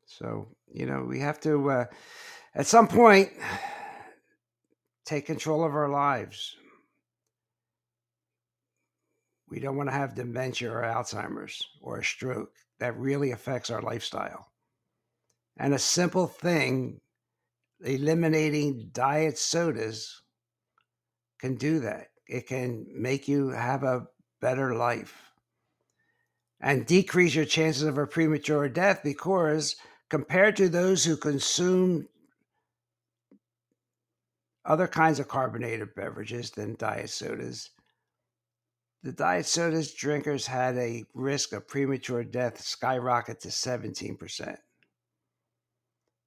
So, 0.05 0.47
you 0.73 0.85
know, 0.85 1.03
we 1.03 1.19
have 1.19 1.39
to, 1.41 1.69
uh, 1.69 1.85
at 2.53 2.67
some 2.67 2.87
point, 2.87 3.31
take 5.05 5.25
control 5.25 5.63
of 5.63 5.75
our 5.75 5.89
lives. 5.89 6.55
We 9.49 9.59
don't 9.59 9.75
want 9.75 9.89
to 9.89 9.95
have 9.95 10.15
dementia 10.15 10.71
or 10.71 10.81
Alzheimer's 10.81 11.61
or 11.81 11.97
a 11.97 12.03
stroke. 12.03 12.53
That 12.79 12.97
really 12.97 13.31
affects 13.31 13.69
our 13.69 13.81
lifestyle. 13.81 14.47
And 15.57 15.73
a 15.73 15.79
simple 15.79 16.25
thing, 16.25 17.01
eliminating 17.83 18.89
diet 18.93 19.37
sodas, 19.37 20.21
can 21.39 21.55
do 21.55 21.79
that. 21.81 22.07
It 22.27 22.47
can 22.47 22.87
make 22.93 23.27
you 23.27 23.49
have 23.49 23.83
a 23.83 24.07
better 24.39 24.73
life 24.73 25.31
and 26.61 26.85
decrease 26.85 27.35
your 27.35 27.45
chances 27.45 27.83
of 27.83 27.97
a 27.97 28.07
premature 28.07 28.69
death 28.69 29.01
because 29.03 29.75
compared 30.09 30.55
to 30.55 30.69
those 30.69 31.03
who 31.03 31.17
consume 31.17 32.07
other 34.65 34.87
kinds 34.87 35.19
of 35.19 35.27
carbonated 35.27 35.95
beverages 35.95 36.51
than 36.51 36.75
diet 36.75 37.09
sodas, 37.09 37.69
the 39.03 39.11
diet 39.11 39.45
sodas 39.45 39.93
drinkers 39.93 40.45
had 40.45 40.77
a 40.77 41.03
risk 41.13 41.53
of 41.53 41.67
premature 41.67 42.23
death 42.23 42.61
skyrocket 42.61 43.39
to 43.41 43.47
17%. 43.47 44.57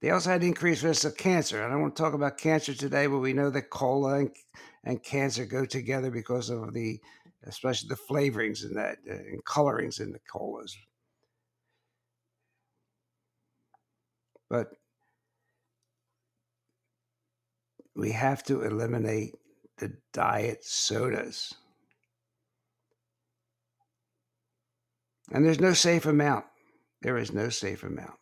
They 0.02 0.10
also 0.10 0.30
had 0.30 0.42
increased 0.42 0.82
risk 0.82 1.04
of 1.04 1.16
cancer. 1.16 1.64
I 1.64 1.70
don't 1.70 1.80
want 1.80 1.96
to 1.96 2.02
talk 2.02 2.14
about 2.14 2.36
cancer 2.36 2.74
today, 2.74 3.06
but 3.06 3.20
we 3.20 3.32
know 3.32 3.48
that 3.50 3.70
cola 3.70 4.18
and, 4.18 4.36
and 4.84 5.02
cancer 5.02 5.46
go 5.46 5.64
together 5.64 6.10
because 6.10 6.50
of 6.50 6.74
the, 6.74 7.00
especially 7.44 7.88
the 7.88 7.94
flavorings 7.94 8.64
in 8.64 8.74
that 8.74 8.98
uh, 9.08 9.14
and 9.14 9.42
colorings 9.44 10.00
in 10.00 10.12
the 10.12 10.18
colas. 10.30 10.76
But 14.50 14.68
we 17.94 18.12
have 18.12 18.42
to 18.44 18.62
eliminate 18.62 19.34
the 19.78 19.92
diet 20.12 20.64
sodas. 20.64 21.54
And 25.32 25.44
there's 25.44 25.60
no 25.60 25.72
safe 25.72 26.06
amount. 26.06 26.44
There 27.02 27.16
is 27.18 27.32
no 27.32 27.48
safe 27.48 27.82
amount. 27.82 28.18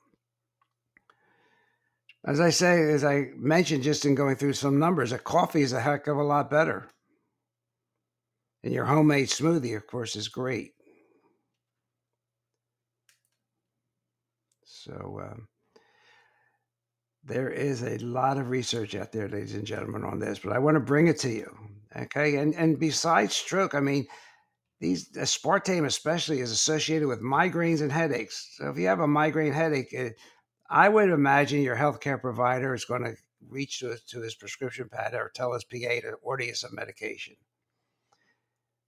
As 2.25 2.41
I 2.41 2.50
say, 2.50 2.93
as 2.93 3.05
I 3.05 3.31
mentioned 3.37 3.83
just 3.83 4.05
in 4.05 4.14
going 4.14 4.37
through 4.37 4.52
some 4.52 4.79
numbers, 4.79 5.11
a 5.11 5.19
coffee 5.19 5.62
is 5.62 5.73
a 5.73 5.81
heck 5.81 6.07
of 6.07 6.17
a 6.17 6.23
lot 6.23 6.50
better. 6.50 6.88
And 8.62 8.73
your 8.73 8.85
homemade 8.85 9.29
smoothie, 9.29 9.76
of 9.76 9.88
course, 9.88 10.14
is 10.14 10.29
great. 10.29 10.73
So, 14.64 15.21
um, 15.23 15.49
there 17.25 17.50
is 17.50 17.83
a 17.83 17.99
lot 17.99 18.38
of 18.38 18.50
research 18.50 18.95
out 18.95 19.12
there, 19.12 19.29
ladies 19.29 19.55
and 19.55 19.64
gentlemen, 19.64 20.05
on 20.05 20.19
this, 20.19 20.41
but 20.41 20.52
I 20.52 20.59
want 20.59 20.75
to 20.76 20.81
bring 20.81 21.07
it 21.07 21.19
to 21.21 21.31
you. 21.31 21.57
Okay. 21.97 22.37
And 22.37 22.55
and 22.55 22.79
besides 22.79 23.37
stroke, 23.37 23.75
I 23.75 23.81
mean, 23.81 24.07
these 24.81 25.11
aspartame 25.12 25.85
especially 25.85 26.41
is 26.41 26.50
associated 26.50 27.07
with 27.07 27.21
migraines 27.21 27.83
and 27.83 27.93
headaches. 27.93 28.55
So 28.57 28.71
if 28.71 28.79
you 28.79 28.88
have 28.88 29.00
a 29.00 29.07
migraine 29.07 29.52
headache, 29.52 29.93
it, 29.93 30.17
I 30.69 30.88
would 30.88 31.11
imagine 31.11 31.62
your 31.62 31.76
healthcare 31.76 32.21
provider 32.21 32.75
is 32.75 32.85
going 32.85 33.05
to 33.05 33.14
reach 33.49 33.81
to, 33.81 33.97
to 34.09 34.21
his 34.21 34.35
prescription 34.35 34.88
pad 34.91 35.14
or 35.14 35.31
tell 35.35 35.52
his 35.52 35.64
PA 35.64 35.76
to 35.76 36.14
order 36.23 36.45
you 36.45 36.55
some 36.55 36.75
medication. 36.75 37.37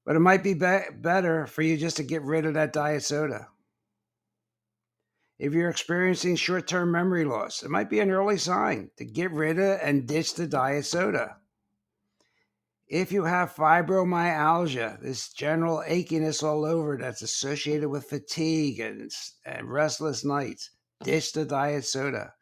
But 0.05 0.17
it 0.17 0.21
might 0.21 0.43
be, 0.43 0.55
be 0.55 0.79
better 0.97 1.47
for 1.47 1.63
you 1.63 1.77
just 1.77 1.97
to 1.99 2.03
get 2.03 2.23
rid 2.23 2.45
of 2.45 2.55
that 2.55 2.73
diet 2.73 3.03
soda. 3.03 3.49
If 5.39 5.53
you're 5.53 5.71
experiencing 5.71 6.37
short 6.37 6.69
term 6.69 6.93
memory 6.93 7.25
loss, 7.25 7.65
it 7.65 7.71
might 7.71 7.91
be 7.91 7.99
an 7.99 8.11
early 8.11 8.39
sign 8.39 8.91
to 8.99 9.05
get 9.05 9.33
rid 9.33 9.59
of 9.59 9.81
and 9.83 10.07
ditch 10.07 10.35
the 10.35 10.47
diet 10.47 10.87
soda. 10.87 11.39
If 12.87 13.11
you 13.11 13.25
have 13.25 13.55
fibromyalgia, 13.55 15.01
this 15.01 15.33
general 15.33 15.83
achiness 15.89 16.43
all 16.43 16.65
over 16.65 16.97
that's 16.97 17.23
associated 17.23 17.89
with 17.89 18.05
fatigue 18.05 18.79
and, 18.79 19.11
and 19.45 19.69
restless 19.69 20.25
nights, 20.25 20.71
ditch 21.03 21.33
the 21.33 21.45
diet 21.45 21.85
soda. 21.85 22.35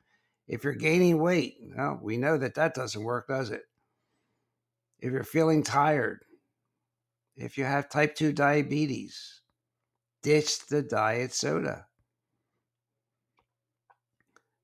If 0.47 0.65
you're 0.65 0.75
gaining 0.75 1.19
weight, 1.19 1.57
well, 1.75 1.99
we 2.03 2.19
know 2.19 2.37
that 2.37 2.57
that 2.57 2.75
doesn't 2.75 3.03
work, 3.03 3.29
does 3.29 3.51
it? 3.51 3.63
If 4.99 5.13
you're 5.13 5.25
feeling 5.25 5.63
tired, 5.63 6.25
if 7.37 7.57
you 7.57 7.65
have 7.65 7.89
type 7.89 8.15
2 8.17 8.33
diabetes, 8.33 9.41
ditch 10.23 10.67
the 10.67 10.83
diet 10.83 11.33
soda 11.33 11.87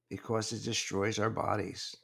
because 0.09 0.53
it 0.53 0.65
destroys 0.65 1.19
our 1.19 1.31
bodies. 1.31 1.97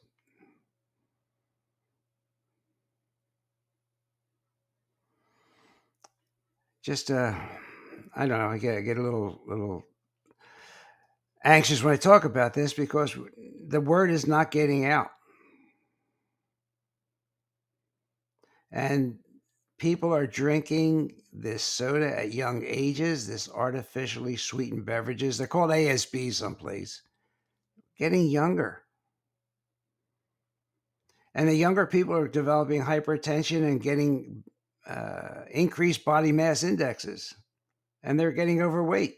Just 6.83 7.09
uh 7.09 7.33
I 8.15 8.27
don't 8.27 8.37
know, 8.37 8.49
I 8.49 8.57
get 8.57 8.77
I 8.77 8.81
get 8.81 8.97
a 8.97 9.01
little 9.01 9.41
little 9.47 9.83
anxious 11.43 11.83
when 11.83 11.93
I 11.93 11.97
talk 11.97 12.25
about 12.25 12.53
this 12.53 12.73
because 12.73 13.17
the 13.67 13.81
word 13.81 14.11
is 14.11 14.27
not 14.27 14.51
getting 14.51 14.85
out. 14.85 15.09
And 18.71 19.19
people 19.79 20.13
are 20.13 20.27
drinking 20.27 21.13
this 21.33 21.63
soda 21.63 22.19
at 22.19 22.33
young 22.33 22.63
ages, 22.65 23.25
this 23.27 23.49
artificially 23.49 24.35
sweetened 24.35 24.85
beverages. 24.85 25.37
They're 25.37 25.47
called 25.47 25.71
ASB 25.71 26.33
someplace 26.33 27.01
getting 27.97 28.27
younger. 28.27 28.81
And 31.33 31.49
the 31.49 31.55
younger 31.55 31.85
people 31.85 32.15
are 32.15 32.27
developing 32.27 32.81
hypertension 32.81 33.63
and 33.63 33.81
getting 33.81 34.43
uh, 34.87 35.43
increased 35.51 36.05
body 36.05 36.31
mass 36.31 36.63
indexes, 36.63 37.33
and 38.03 38.19
they're 38.19 38.31
getting 38.31 38.61
overweight. 38.61 39.17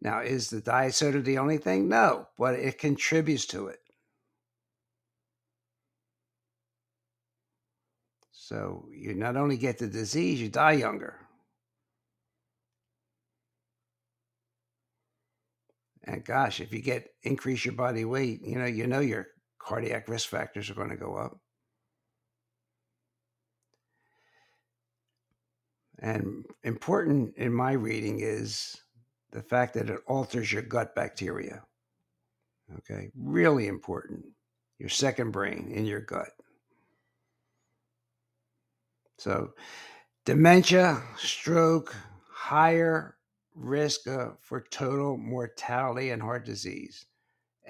Now, 0.00 0.20
is 0.20 0.48
the 0.48 0.60
diet 0.60 0.94
soda 0.94 1.20
the 1.20 1.38
only 1.38 1.58
thing? 1.58 1.88
No, 1.88 2.28
but 2.38 2.54
it 2.54 2.78
contributes 2.78 3.46
to 3.46 3.66
it. 3.66 3.80
So 8.32 8.88
you 8.92 9.14
not 9.14 9.36
only 9.36 9.56
get 9.56 9.78
the 9.78 9.86
disease, 9.86 10.40
you 10.40 10.48
die 10.48 10.72
younger. 10.72 11.19
And 16.04 16.24
gosh, 16.24 16.60
if 16.60 16.72
you 16.72 16.80
get 16.80 17.08
increase 17.22 17.64
your 17.64 17.74
body 17.74 18.04
weight, 18.04 18.40
you 18.42 18.58
know, 18.58 18.66
you 18.66 18.86
know 18.86 19.00
your 19.00 19.28
cardiac 19.58 20.08
risk 20.08 20.28
factors 20.28 20.70
are 20.70 20.74
going 20.74 20.90
to 20.90 20.96
go 20.96 21.16
up. 21.16 21.38
And 25.98 26.46
important 26.64 27.36
in 27.36 27.52
my 27.52 27.72
reading 27.72 28.20
is 28.20 28.74
the 29.32 29.42
fact 29.42 29.74
that 29.74 29.90
it 29.90 30.00
alters 30.06 30.50
your 30.50 30.62
gut 30.62 30.94
bacteria. 30.94 31.62
Okay, 32.78 33.10
really 33.14 33.66
important. 33.66 34.24
Your 34.78 34.88
second 34.88 35.32
brain 35.32 35.70
in 35.74 35.84
your 35.84 36.00
gut. 36.00 36.30
So, 39.18 39.50
dementia, 40.24 41.02
stroke, 41.18 41.94
higher 42.32 43.16
risk 43.54 44.06
uh, 44.06 44.30
for 44.40 44.60
total 44.60 45.16
mortality 45.16 46.10
and 46.10 46.22
heart 46.22 46.44
disease. 46.44 47.06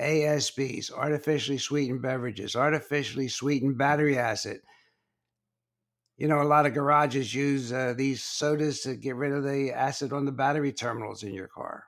ASBs, 0.01 0.93
artificially 0.93 1.59
sweetened 1.59 2.03
beverages, 2.03 2.57
artificially 2.57 3.29
sweetened 3.29 3.77
battery 3.77 4.17
acid. 4.17 4.61
You 6.17 6.29
know, 6.29 6.41
a 6.41 6.45
lot 6.45 6.67
of 6.67 6.75
garages 6.75 7.35
use 7.35 7.73
uh, 7.73 7.95
these 7.97 8.23
sodas 8.23 8.81
to 8.83 8.95
get 8.95 9.17
rid 9.17 9.33
of 9.33 9.45
the 9.45 9.73
acid 9.73 10.13
on 10.13 10.27
the 10.27 10.33
battery 10.33 10.73
terminals 10.73 11.23
in 11.23 11.35
your 11.35 11.49
car. 11.49 11.85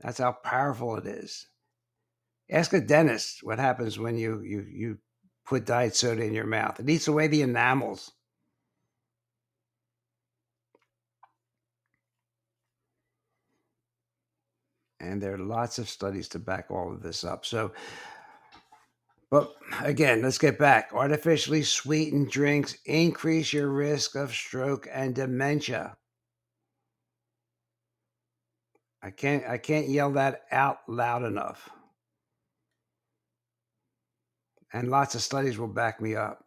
That's 0.00 0.18
how 0.18 0.32
powerful 0.32 0.96
it 0.96 1.06
is. 1.06 1.48
Ask 2.50 2.72
a 2.72 2.80
dentist 2.80 3.40
what 3.42 3.58
happens 3.58 3.98
when 3.98 4.16
you 4.16 4.40
you 4.40 4.66
you 4.70 4.98
put 5.44 5.66
diet 5.66 5.94
soda 5.96 6.22
in 6.24 6.32
your 6.32 6.46
mouth. 6.46 6.80
It 6.80 6.88
eats 6.88 7.08
away 7.08 7.26
the 7.26 7.42
enamels 7.42 8.12
And 15.00 15.22
there 15.22 15.34
are 15.34 15.38
lots 15.38 15.78
of 15.78 15.88
studies 15.88 16.28
to 16.28 16.38
back 16.38 16.70
all 16.70 16.92
of 16.92 17.02
this 17.02 17.24
up. 17.24 17.46
So, 17.46 17.72
but 19.30 19.54
again, 19.82 20.22
let's 20.22 20.38
get 20.38 20.58
back. 20.58 20.90
Artificially 20.92 21.62
sweetened 21.62 22.30
drinks 22.30 22.78
increase 22.84 23.52
your 23.52 23.68
risk 23.68 24.16
of 24.16 24.32
stroke 24.32 24.88
and 24.92 25.14
dementia. 25.14 25.96
I 29.02 29.10
can't 29.10 29.44
I 29.46 29.58
can't 29.58 29.88
yell 29.88 30.10
that 30.12 30.42
out 30.50 30.78
loud 30.88 31.22
enough. 31.22 31.70
And 34.72 34.90
lots 34.90 35.14
of 35.14 35.22
studies 35.22 35.58
will 35.58 35.68
back 35.68 36.00
me 36.00 36.16
up. 36.16 36.44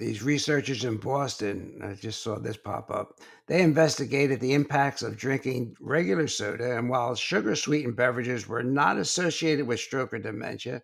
These 0.00 0.22
researchers 0.22 0.84
in 0.84 0.96
Boston, 0.96 1.78
I 1.84 1.92
just 1.92 2.22
saw 2.22 2.38
this 2.38 2.56
pop 2.56 2.90
up, 2.90 3.20
they 3.48 3.60
investigated 3.60 4.40
the 4.40 4.54
impacts 4.54 5.02
of 5.02 5.18
drinking 5.18 5.76
regular 5.78 6.26
soda. 6.26 6.78
And 6.78 6.88
while 6.88 7.14
sugar 7.14 7.54
sweetened 7.54 7.96
beverages 7.96 8.48
were 8.48 8.62
not 8.62 8.96
associated 8.96 9.66
with 9.66 9.78
stroke 9.78 10.14
or 10.14 10.18
dementia, 10.18 10.80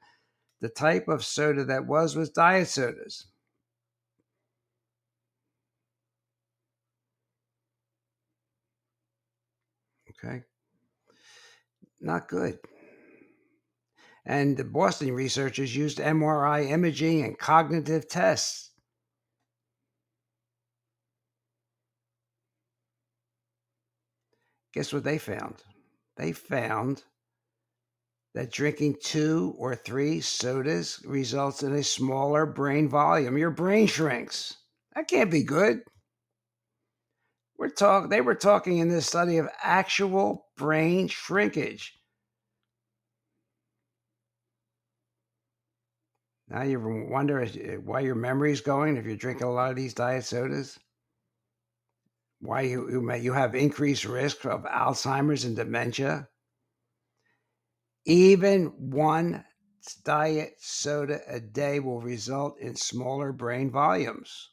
the 0.61 0.69
type 0.69 1.09
of 1.09 1.25
soda 1.25 1.65
that 1.65 1.87
was 1.87 2.15
was 2.15 2.29
diet 2.29 2.69
sodas. 2.69 3.29
Okay. 10.11 10.43
Not 12.03 12.29
good. 12.29 12.59
And 14.27 14.59
the 14.59 14.65
Boston 14.65 15.13
researchers 15.15 15.75
used 15.75 16.01
MRI 16.01 16.69
imaging 16.69 17.25
and 17.25 17.39
cognitive 17.39 18.09
tests. 18.09 18.66
Guess 24.77 24.93
what 24.93 25.05
they 25.05 25.17
found? 25.17 25.55
They 26.19 26.33
found 26.33 27.03
that 28.35 28.53
drinking 28.53 28.97
two 29.03 29.55
or 29.57 29.75
three 29.75 30.21
sodas 30.21 31.01
results 31.07 31.63
in 31.63 31.73
a 31.73 31.83
smaller 31.83 32.45
brain 32.45 32.87
volume. 32.87 33.39
Your 33.39 33.51
brain 33.51 33.87
shrinks. 33.87 34.55
That 34.95 35.09
can't 35.09 35.31
be 35.31 35.45
good. 35.45 35.81
We're 37.57 37.71
talk 37.71 38.11
they 38.11 38.21
were 38.21 38.35
talking 38.35 38.77
in 38.77 38.91
this 38.91 39.07
study 39.07 39.39
of 39.39 39.49
actual 39.63 40.49
brain 40.59 41.09
shrinkage. 41.09 41.95
Now 46.51 46.65
you 46.65 47.07
wonder 47.09 47.47
why 47.83 48.01
your 48.01 48.15
memory's 48.15 48.61
going 48.61 48.99
if 48.99 49.07
you're 49.07 49.17
drinking 49.17 49.47
a 49.47 49.53
lot 49.53 49.71
of 49.71 49.77
these 49.77 49.95
diet 49.95 50.27
sodas. 50.27 50.79
Why 52.41 52.63
you 52.63 52.91
you, 52.91 53.01
may, 53.03 53.19
you 53.21 53.33
have 53.33 53.55
increased 53.55 54.05
risk 54.05 54.45
of 54.45 54.65
Alzheimer's 54.65 55.45
and 55.45 55.57
dementia. 55.57 56.29
Even 58.05 58.67
one 58.91 59.45
diet 60.05 60.55
soda 60.59 61.21
a 61.29 61.41
day 61.41 61.81
will 61.81 62.01
result 62.01 62.59
in 62.61 62.77
smaller 62.77 63.33
brain 63.33 63.71
volumes. 63.71 64.51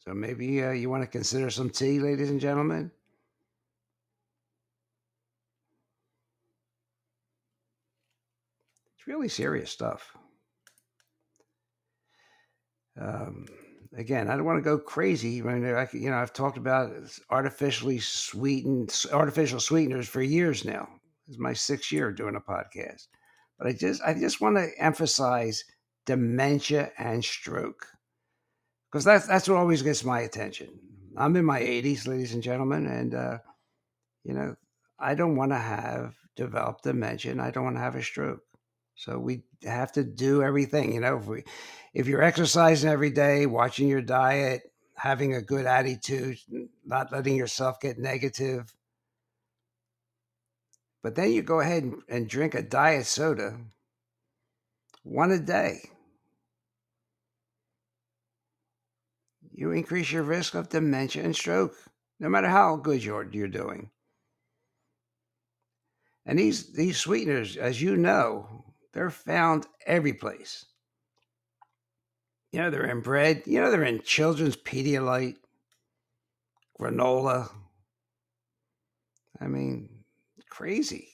So 0.00 0.12
maybe 0.12 0.62
uh, 0.62 0.72
you 0.72 0.90
want 0.90 1.02
to 1.02 1.06
consider 1.06 1.48
some 1.48 1.70
tea, 1.70 1.98
ladies 1.98 2.30
and 2.30 2.40
gentlemen. 2.40 2.90
It's 8.96 9.06
really 9.06 9.28
serious 9.28 9.70
stuff. 9.70 10.14
Um, 13.00 13.46
again, 13.96 14.28
I 14.28 14.36
don't 14.36 14.44
want 14.44 14.58
to 14.58 14.62
go 14.62 14.78
crazy. 14.78 15.40
I 15.40 15.44
mean, 15.44 15.74
I, 15.74 15.88
you 15.92 16.10
know, 16.10 16.16
I've 16.16 16.32
talked 16.32 16.58
about 16.58 16.92
artificially 17.30 17.98
sweetened, 17.98 19.04
artificial 19.12 19.60
sweeteners 19.60 20.08
for 20.08 20.22
years 20.22 20.64
now. 20.64 20.88
It's 21.28 21.38
my 21.38 21.52
sixth 21.52 21.90
year 21.90 22.12
doing 22.12 22.36
a 22.36 22.40
podcast, 22.40 23.08
but 23.58 23.66
I 23.66 23.72
just, 23.72 24.02
I 24.02 24.14
just 24.14 24.40
want 24.40 24.56
to 24.56 24.70
emphasize 24.78 25.64
dementia 26.06 26.90
and 26.98 27.24
stroke 27.24 27.86
because 28.94 29.04
that's 29.04 29.26
that's 29.26 29.48
what 29.48 29.58
always 29.58 29.82
gets 29.82 30.04
my 30.04 30.20
attention. 30.20 30.68
I'm 31.16 31.34
in 31.34 31.44
my 31.44 31.60
80s, 31.60 32.06
ladies 32.06 32.34
and 32.34 32.42
gentlemen, 32.42 32.86
and 32.86 33.14
uh, 33.14 33.38
you 34.22 34.34
know, 34.34 34.54
I 35.00 35.14
don't 35.14 35.36
want 35.36 35.50
to 35.52 35.58
have 35.58 36.14
developed 36.36 36.84
dementia. 36.84 37.40
I 37.40 37.50
don't 37.50 37.64
want 37.64 37.76
to 37.76 37.80
have 37.80 37.96
a 37.96 38.02
stroke. 38.02 38.40
So 38.94 39.18
we 39.18 39.42
have 39.64 39.90
to 39.92 40.04
do 40.04 40.42
everything. 40.42 40.94
You 40.94 41.00
know, 41.00 41.18
if 41.18 41.26
we, 41.26 41.42
if 41.94 42.06
you're 42.06 42.22
exercising 42.22 42.90
every 42.90 43.10
day, 43.10 43.46
watching 43.46 43.88
your 43.88 44.02
diet, 44.02 44.62
having 44.96 45.34
a 45.34 45.42
good 45.42 45.64
attitude, 45.64 46.36
not 46.84 47.12
letting 47.12 47.36
yourself 47.36 47.80
get 47.80 47.98
negative. 47.98 48.74
But 51.02 51.14
then 51.14 51.32
you 51.32 51.42
go 51.42 51.60
ahead 51.60 51.90
and, 52.08 52.28
drink 52.28 52.54
a 52.54 52.62
diet 52.62 53.06
soda, 53.06 53.58
one 55.02 55.30
a 55.30 55.38
day. 55.38 55.80
you 59.54 59.70
increase 59.70 60.10
your 60.10 60.24
risk 60.24 60.54
of 60.54 60.68
dementia 60.68 61.22
and 61.22 61.34
stroke, 61.34 61.76
no 62.18 62.28
matter 62.28 62.48
how 62.48 62.76
good 62.76 63.02
you're, 63.04 63.28
you're 63.30 63.46
doing. 63.46 63.88
And 66.26 66.38
these, 66.38 66.72
these 66.72 66.96
sweeteners, 66.96 67.56
as 67.56 67.80
you 67.80 67.96
know, 67.96 68.64
they're 68.92 69.10
found 69.10 69.66
every 69.86 70.12
place. 70.12 70.66
You 72.54 72.60
know, 72.60 72.70
they're 72.70 72.86
in 72.86 73.00
bread, 73.00 73.42
you 73.46 73.60
know, 73.60 73.68
they're 73.68 73.82
in 73.82 74.00
children's 74.02 74.56
Pedialyte, 74.56 75.38
granola. 76.80 77.50
I 79.40 79.48
mean, 79.48 79.88
crazy. 80.50 81.08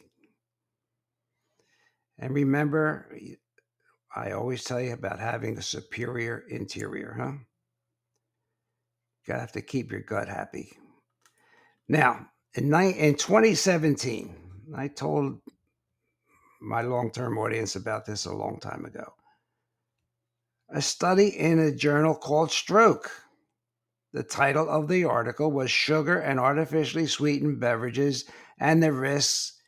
And 2.18 2.34
remember, 2.34 3.16
I 4.14 4.32
always 4.32 4.64
tell 4.64 4.82
you 4.82 4.92
about 4.92 5.18
having 5.18 5.56
a 5.56 5.62
superior 5.62 6.44
interior, 6.50 7.16
huh? 7.18 7.32
You 9.26 9.32
have 9.32 9.52
to 9.52 9.62
keep 9.62 9.90
your 9.90 10.02
gut 10.02 10.28
happy. 10.28 10.72
Now, 11.88 12.26
in, 12.52 12.64
in 12.74 13.14
2017, 13.14 14.36
I 14.76 14.88
told 14.88 15.40
my 16.60 16.82
long 16.82 17.10
term 17.10 17.38
audience 17.38 17.76
about 17.76 18.04
this 18.04 18.26
a 18.26 18.34
long 18.34 18.60
time 18.60 18.84
ago. 18.84 19.14
A 20.72 20.80
study 20.80 21.28
in 21.28 21.58
a 21.58 21.74
journal 21.74 22.14
called 22.14 22.52
Stroke. 22.52 23.10
The 24.12 24.22
title 24.22 24.68
of 24.68 24.86
the 24.86 25.04
article 25.04 25.50
was 25.50 25.70
Sugar 25.70 26.18
and 26.18 26.38
Artificially 26.38 27.06
Sweetened 27.06 27.58
Beverages 27.58 28.24
and 28.58 28.80
the 28.80 28.92
Risks 28.92 29.60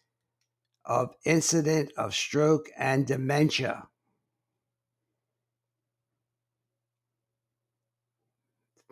of 0.85 1.15
Incident 1.25 1.91
of 1.97 2.15
Stroke 2.15 2.69
and 2.77 3.05
Dementia. 3.05 3.89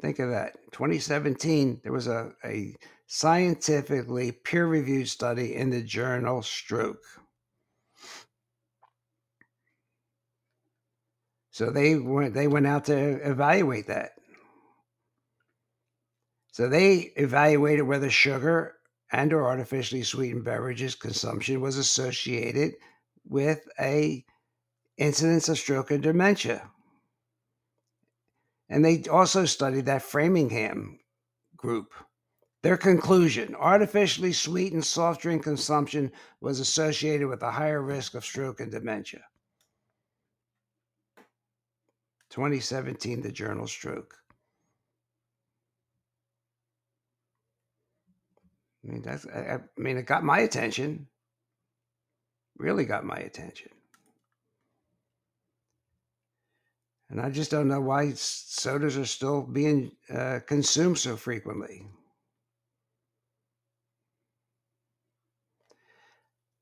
Think 0.00 0.18
of 0.18 0.30
that. 0.30 0.56
2017, 0.72 1.80
there 1.82 1.92
was 1.92 2.08
a, 2.08 2.32
a 2.44 2.74
scientifically 3.06 4.32
peer 4.32 4.66
reviewed 4.66 5.08
study 5.08 5.54
in 5.54 5.70
the 5.70 5.82
journal 5.82 6.42
Stroke. 6.42 7.04
So 11.50 11.70
they 11.70 11.96
went 11.96 12.34
they 12.34 12.46
went 12.46 12.66
out 12.66 12.84
to 12.86 12.94
evaluate 13.28 13.88
that. 13.88 14.12
So 16.52 16.68
they 16.68 17.12
evaluated 17.16 17.86
whether 17.86 18.10
sugar 18.10 18.76
and 19.12 19.32
or 19.32 19.46
artificially 19.46 20.02
sweetened 20.02 20.44
beverages 20.44 20.94
consumption 20.94 21.60
was 21.60 21.76
associated 21.76 22.74
with 23.24 23.60
a 23.80 24.24
incidence 24.96 25.48
of 25.48 25.58
stroke 25.58 25.90
and 25.90 26.02
dementia. 26.02 26.70
And 28.68 28.84
they 28.84 29.02
also 29.04 29.44
studied 29.46 29.86
that 29.86 30.02
Framingham 30.02 31.00
group. 31.56 31.92
Their 32.62 32.76
conclusion 32.76 33.54
artificially 33.54 34.32
sweetened 34.32 34.84
soft 34.84 35.22
drink 35.22 35.42
consumption 35.42 36.12
was 36.40 36.60
associated 36.60 37.26
with 37.26 37.42
a 37.42 37.50
higher 37.50 37.82
risk 37.82 38.14
of 38.14 38.24
stroke 38.24 38.60
and 38.60 38.70
dementia. 38.70 39.24
2017, 42.30 43.22
the 43.22 43.32
journal 43.32 43.66
Stroke. 43.66 44.14
I 48.84 48.92
mean, 48.92 49.02
that's, 49.02 49.26
I, 49.26 49.38
I 49.54 49.58
mean, 49.76 49.98
it 49.98 50.06
got 50.06 50.24
my 50.24 50.38
attention. 50.40 51.06
Really 52.56 52.84
got 52.84 53.04
my 53.04 53.16
attention. 53.16 53.72
And 57.10 57.20
I 57.20 57.30
just 57.30 57.50
don't 57.50 57.68
know 57.68 57.80
why 57.80 58.12
sodas 58.14 58.96
are 58.96 59.04
still 59.04 59.42
being 59.42 59.90
uh, 60.14 60.38
consumed 60.46 60.98
so 60.98 61.16
frequently. 61.16 61.88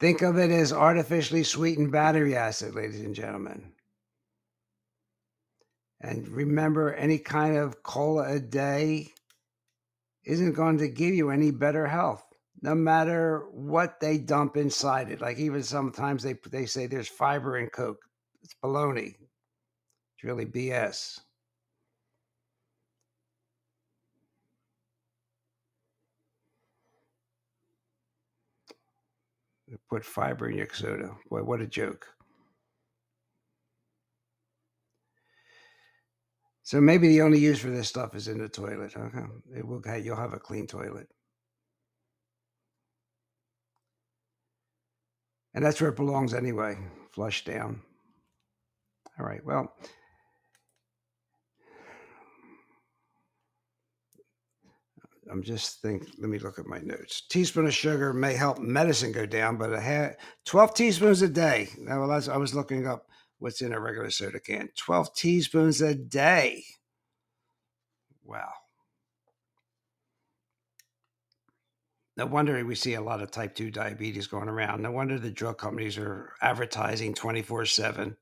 Think 0.01 0.23
of 0.23 0.39
it 0.39 0.51
as 0.51 0.73
artificially 0.73 1.45
sweetened 1.45 1.93
battery 1.93 2.35
acid, 2.37 2.75
ladies 2.75 3.01
and 3.01 3.15
gentlemen. 3.15 3.73
And 6.01 6.29
remember, 6.29 6.95
any 6.95 7.19
kind 7.19 7.57
of 7.57 7.83
cola 7.83 8.33
a 8.35 8.41
day 8.41 9.09
isn't 10.25 10.53
going 10.53 10.79
to 10.79 10.89
give 10.89 11.15
you 11.15 11.31
any 11.31 11.51
better 11.51 11.87
health, 11.87 12.25
no 12.63 12.75
matter 12.75 13.47
what 13.51 13.99
they 14.01 14.19
dump 14.19 14.57
inside 14.57 15.11
it. 15.11 15.21
Like 15.21 15.39
even 15.39 15.63
sometimes 15.63 16.23
they 16.23 16.35
they 16.51 16.67
say 16.67 16.87
there's 16.87 17.09
fiber 17.09 17.59
in 17.59 17.69
Coke. 17.69 18.01
It's 18.43 18.55
baloney. 18.63 19.17
It's 20.15 20.25
really 20.25 20.47
BS. 20.47 21.21
Put 29.91 30.05
fiber 30.05 30.49
in 30.49 30.57
your 30.57 30.69
soda. 30.73 31.17
Boy, 31.31 31.43
what 31.43 31.61
a 31.61 31.67
joke. 31.67 32.07
So 36.69 36.83
maybe 36.83 37.09
the 37.09 37.23
only 37.23 37.39
use 37.39 37.61
for 37.61 37.71
this 37.71 37.89
stuff 37.89 38.15
is 38.15 38.29
in 38.29 38.37
the 38.37 38.47
toilet. 38.47 38.95
Okay, 38.95 39.25
it 39.57 39.67
will. 39.67 39.81
You'll 39.97 40.17
have 40.17 40.35
a 40.35 40.39
clean 40.39 40.67
toilet, 40.67 41.09
and 45.55 45.65
that's 45.65 45.81
where 45.81 45.89
it 45.89 45.97
belongs 45.97 46.35
anyway. 46.35 46.77
Flush 47.13 47.47
down. 47.47 47.81
All 49.19 49.25
right. 49.25 49.43
Well, 49.47 49.73
I'm 55.33 55.43
just 55.43 55.81
think. 55.81 56.07
Let 56.19 56.29
me 56.29 56.39
look 56.39 56.59
at 56.59 56.67
my 56.67 56.81
notes. 56.81 57.23
Teaspoon 57.31 57.65
of 57.65 57.73
sugar 57.73 58.13
may 58.13 58.35
help 58.35 58.59
medicine 58.59 59.13
go 59.13 59.25
down, 59.25 59.57
but 59.57 59.73
a 59.73 59.81
half, 59.81 60.17
12 60.45 60.75
teaspoons 60.75 61.23
a 61.23 61.31
day. 61.31 61.71
Now, 61.79 62.03
well, 62.03 62.11
I 62.11 62.37
was 62.37 62.55
looking 62.55 62.87
up 62.87 63.08
what's 63.39 63.63
in 63.63 63.73
a 63.73 63.81
regular 63.81 64.11
soda 64.11 64.41
can. 64.41 64.69
12 64.77 65.15
teaspoons 65.15 65.81
a 65.81 65.95
day. 65.95 66.65
Wow. 68.25 68.53
No 72.17 72.27
wonder 72.27 72.65
we 72.65 72.75
see 72.75 72.95
a 72.95 73.01
lot 73.01 73.23
of 73.23 73.31
type 73.31 73.55
2 73.55 73.71
diabetes 73.71 74.27
going 74.27 74.49
around. 74.49 74.83
No 74.83 74.91
wonder 74.91 75.19
the 75.19 75.31
drug 75.31 75.57
companies 75.57 75.97
are 75.97 76.33
advertising 76.43 77.15
24 77.15 77.65
7. 77.67 78.17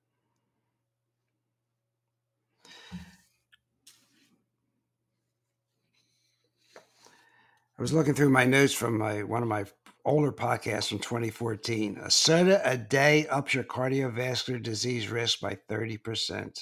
I 7.79 7.83
was 7.83 7.93
looking 7.93 8.15
through 8.15 8.31
my 8.31 8.45
notes 8.45 8.73
from 8.73 8.99
my 8.99 9.23
one 9.23 9.43
of 9.43 9.49
my 9.49 9.65
older 10.07 10.31
podcast 10.31 10.89
from 10.89 11.01
2014. 11.01 11.99
A 12.03 12.11
soda 12.11 12.63
a 12.65 12.79
day 12.79 13.27
ups 13.27 13.53
your 13.53 13.65
cardiovascular 13.65 14.63
disease 14.63 15.09
risk 15.09 15.41
by 15.41 15.59
30%. 15.69 16.61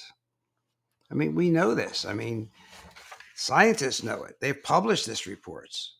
I 1.11 1.13
mean, 1.13 1.35
we 1.35 1.51
know 1.51 1.75
this. 1.75 2.05
I 2.05 2.13
mean, 2.13 2.49
scientists 3.35 4.03
know 4.03 4.23
it. 4.23 4.37
They've 4.41 4.63
published 4.63 5.05
this 5.05 5.27
reports. 5.27 5.97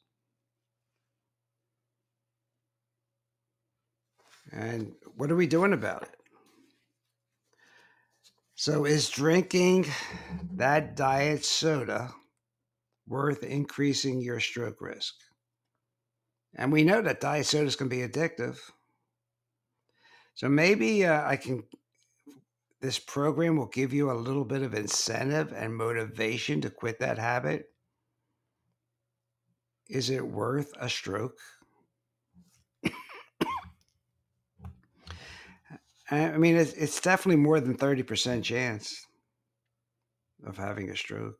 And 4.51 4.93
what 5.15 5.31
are 5.31 5.36
we 5.36 5.47
doing 5.47 5.73
about 5.73 6.01
it? 6.03 6.10
So, 8.55 8.86
is 8.86 9.10
drinking 9.10 9.86
that 10.53 10.95
diet 10.95 11.43
soda 11.43 12.13
worth 13.05 13.43
increasing 13.43 14.21
your 14.21 14.39
stroke 14.39 14.81
risk? 14.81 15.13
And 16.56 16.72
we 16.72 16.84
know 16.84 17.02
that 17.02 17.20
diet 17.20 17.46
sodas 17.46 17.76
can 17.76 17.89
be 17.89 17.98
addictive. 17.98 18.58
So, 20.34 20.50
maybe 20.50 21.06
uh, 21.06 21.28
I 21.28 21.36
can, 21.38 21.63
this 22.82 23.00
program 23.00 23.58
will 23.58 23.68
give 23.68 23.94
you 23.94 24.12
a 24.12 24.13
little 24.13 24.46
bit 24.46 24.62
of 24.62 24.74
incentive 24.74 25.54
and 25.54 25.76
motivation 25.76 26.62
to 26.62 26.70
quit 26.70 27.00
that 27.00 27.18
habit. 27.18 27.70
Is 29.89 30.10
it 30.10 30.26
worth 30.26 30.74
a 30.80 30.89
stroke? 30.89 31.38
I 36.12 36.38
mean, 36.38 36.56
it's, 36.56 36.74
it's 36.74 37.02
definitely 37.02 37.41
more 37.41 37.60
than 37.60 37.78
30% 37.78 38.44
chance 38.44 39.06
of 40.46 40.58
having 40.58 40.89
a 40.89 40.96
stroke. 40.96 41.39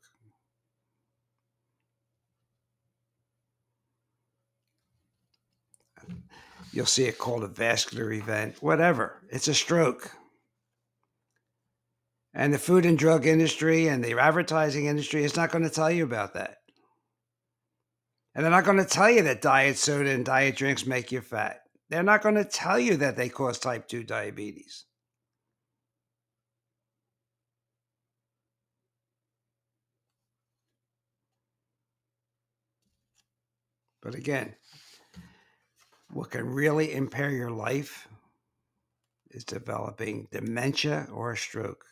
You'll 6.76 6.84
see 6.84 7.04
it 7.04 7.16
called 7.16 7.42
a 7.42 7.48
vascular 7.48 8.12
event, 8.12 8.56
whatever. 8.60 9.22
It's 9.30 9.48
a 9.48 9.54
stroke. 9.54 10.10
And 12.34 12.52
the 12.52 12.58
food 12.58 12.84
and 12.84 12.98
drug 12.98 13.26
industry 13.26 13.88
and 13.88 14.04
the 14.04 14.20
advertising 14.20 14.84
industry 14.84 15.24
is 15.24 15.36
not 15.36 15.50
going 15.50 15.64
to 15.64 15.70
tell 15.70 15.90
you 15.90 16.04
about 16.04 16.34
that. 16.34 16.58
And 18.34 18.44
they're 18.44 18.50
not 18.50 18.66
going 18.66 18.76
to 18.76 18.84
tell 18.84 19.08
you 19.08 19.22
that 19.22 19.40
diet 19.40 19.78
soda 19.78 20.10
and 20.10 20.22
diet 20.22 20.56
drinks 20.56 20.84
make 20.84 21.10
you 21.10 21.22
fat. 21.22 21.60
They're 21.88 22.02
not 22.02 22.20
going 22.20 22.34
to 22.34 22.44
tell 22.44 22.78
you 22.78 22.98
that 22.98 23.16
they 23.16 23.30
cause 23.30 23.58
type 23.58 23.88
2 23.88 24.04
diabetes. 24.04 24.84
But 34.02 34.14
again, 34.14 34.56
what 36.16 36.30
can 36.30 36.48
really 36.48 36.94
impair 36.94 37.30
your 37.30 37.50
life 37.50 38.08
is 39.32 39.44
developing 39.44 40.26
dementia 40.32 41.06
or 41.12 41.32
a 41.32 41.36
stroke. 41.36 41.84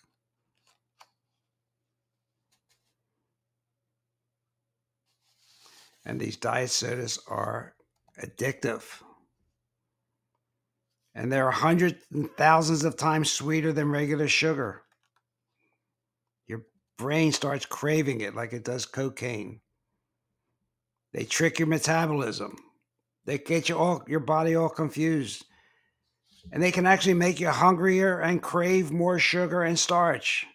And 6.06 6.18
these 6.18 6.38
diet 6.38 6.70
sodas 6.70 7.18
are 7.28 7.74
addictive 8.18 8.82
and 11.14 11.30
they're 11.30 11.50
hundreds 11.50 12.02
and 12.10 12.30
thousands 12.30 12.82
of 12.84 12.96
times 12.96 13.30
sweeter 13.30 13.74
than 13.74 13.90
regular 13.90 14.26
sugar. 14.26 14.84
Your 16.46 16.62
brain 16.96 17.30
starts 17.32 17.66
craving 17.66 18.22
it 18.22 18.34
like 18.34 18.54
it 18.54 18.64
does 18.64 18.86
cocaine. 18.86 19.60
They 21.12 21.24
trick 21.24 21.58
your 21.58 21.68
metabolism. 21.68 22.56
They 23.26 23.38
get 23.38 23.68
you 23.68 23.78
all 23.78 24.04
your 24.06 24.20
body 24.20 24.54
all 24.54 24.68
confused. 24.68 25.44
And 26.52 26.62
they 26.62 26.72
can 26.72 26.86
actually 26.86 27.14
make 27.14 27.40
you 27.40 27.48
hungrier 27.48 28.20
and 28.20 28.42
crave 28.42 28.90
more 28.90 29.18
sugar 29.18 29.62
and 29.62 29.78
starch. 29.78 30.46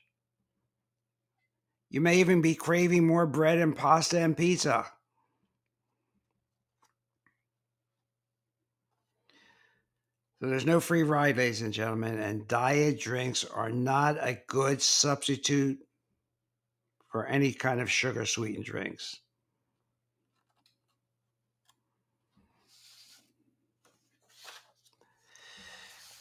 You 1.89 2.01
may 2.01 2.19
even 2.19 2.41
be 2.41 2.53
craving 2.53 3.07
more 3.07 3.25
bread 3.25 3.57
and 3.57 3.75
pasta 3.75 4.19
and 4.19 4.37
pizza. 4.37 4.85
So 10.39 10.47
there's 10.47 10.65
no 10.65 10.79
free 10.79 11.03
ride, 11.03 11.35
ladies 11.35 11.63
and 11.63 11.73
gentlemen, 11.73 12.17
and 12.19 12.47
diet 12.47 12.99
drinks 12.99 13.43
are 13.43 13.71
not 13.71 14.15
a 14.21 14.39
good 14.47 14.81
substitute 14.81 15.79
for 17.11 17.25
any 17.25 17.51
kind 17.51 17.81
of 17.81 17.91
sugar 17.91 18.25
sweetened 18.25 18.65
drinks. 18.65 19.19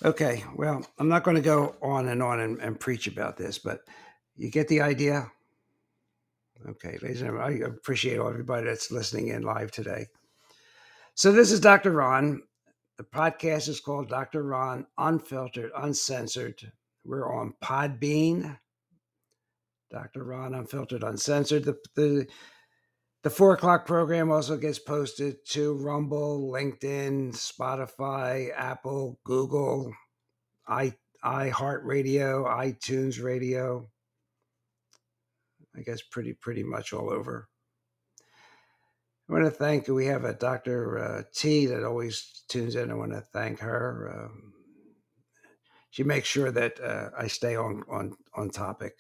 Okay, 0.04 0.44
well, 0.54 0.86
I'm 0.98 1.08
not 1.08 1.24
going 1.24 1.36
to 1.36 1.42
go 1.42 1.74
on 1.82 2.08
and 2.08 2.22
on 2.22 2.38
and, 2.40 2.60
and, 2.60 2.78
preach 2.78 3.08
about 3.08 3.36
this, 3.36 3.58
but 3.58 3.80
you 4.36 4.48
get 4.48 4.68
the 4.68 4.80
idea? 4.80 5.28
Okay, 6.68 6.98
ladies 7.02 7.20
and 7.20 7.30
gentlemen, 7.30 7.64
I 7.64 7.66
appreciate 7.66 8.20
everybody 8.20 8.66
that's 8.66 8.92
listening 8.92 9.28
in 9.28 9.42
live 9.42 9.72
today. 9.72 10.06
So 11.14 11.32
this 11.32 11.50
is 11.50 11.58
Dr. 11.58 11.90
Ron. 11.90 12.42
The 12.96 13.02
podcast 13.02 13.68
is 13.68 13.80
called 13.80 14.08
Dr. 14.08 14.44
Ron 14.44 14.86
Unfiltered, 14.98 15.72
Uncensored. 15.76 16.70
We're 17.04 17.32
on 17.32 17.54
Podbean. 17.60 18.56
Dr. 19.90 20.22
Ron 20.22 20.54
Unfiltered, 20.54 21.02
Uncensored. 21.02 21.64
The, 21.64 21.76
the, 21.96 22.26
the 23.22 23.30
four 23.30 23.54
o'clock 23.54 23.86
program 23.86 24.30
also 24.30 24.56
gets 24.56 24.78
posted 24.78 25.44
to 25.48 25.74
Rumble, 25.74 26.50
LinkedIn, 26.52 27.32
Spotify, 27.32 28.50
Apple, 28.56 29.18
Google, 29.24 29.92
i 30.66 30.94
iHeartRadio, 31.24 32.46
iTunes 32.46 33.22
Radio. 33.22 33.88
I 35.76 35.80
guess 35.82 36.00
pretty 36.00 36.32
pretty 36.32 36.62
much 36.62 36.92
all 36.92 37.10
over. 37.10 37.48
I 39.28 39.32
want 39.32 39.44
to 39.44 39.50
thank, 39.50 39.88
we 39.88 40.06
have 40.06 40.24
a 40.24 40.32
Dr. 40.32 40.98
Uh, 40.98 41.22
T 41.34 41.66
that 41.66 41.84
always 41.84 42.44
tunes 42.48 42.76
in. 42.76 42.90
I 42.90 42.94
want 42.94 43.12
to 43.12 43.20
thank 43.20 43.60
her. 43.60 44.10
Um, 44.14 44.54
she 45.90 46.02
makes 46.02 46.28
sure 46.28 46.50
that 46.50 46.80
uh, 46.80 47.10
I 47.18 47.26
stay 47.26 47.54
on, 47.54 47.82
on, 47.90 48.16
on 48.34 48.48
topic. 48.50 48.94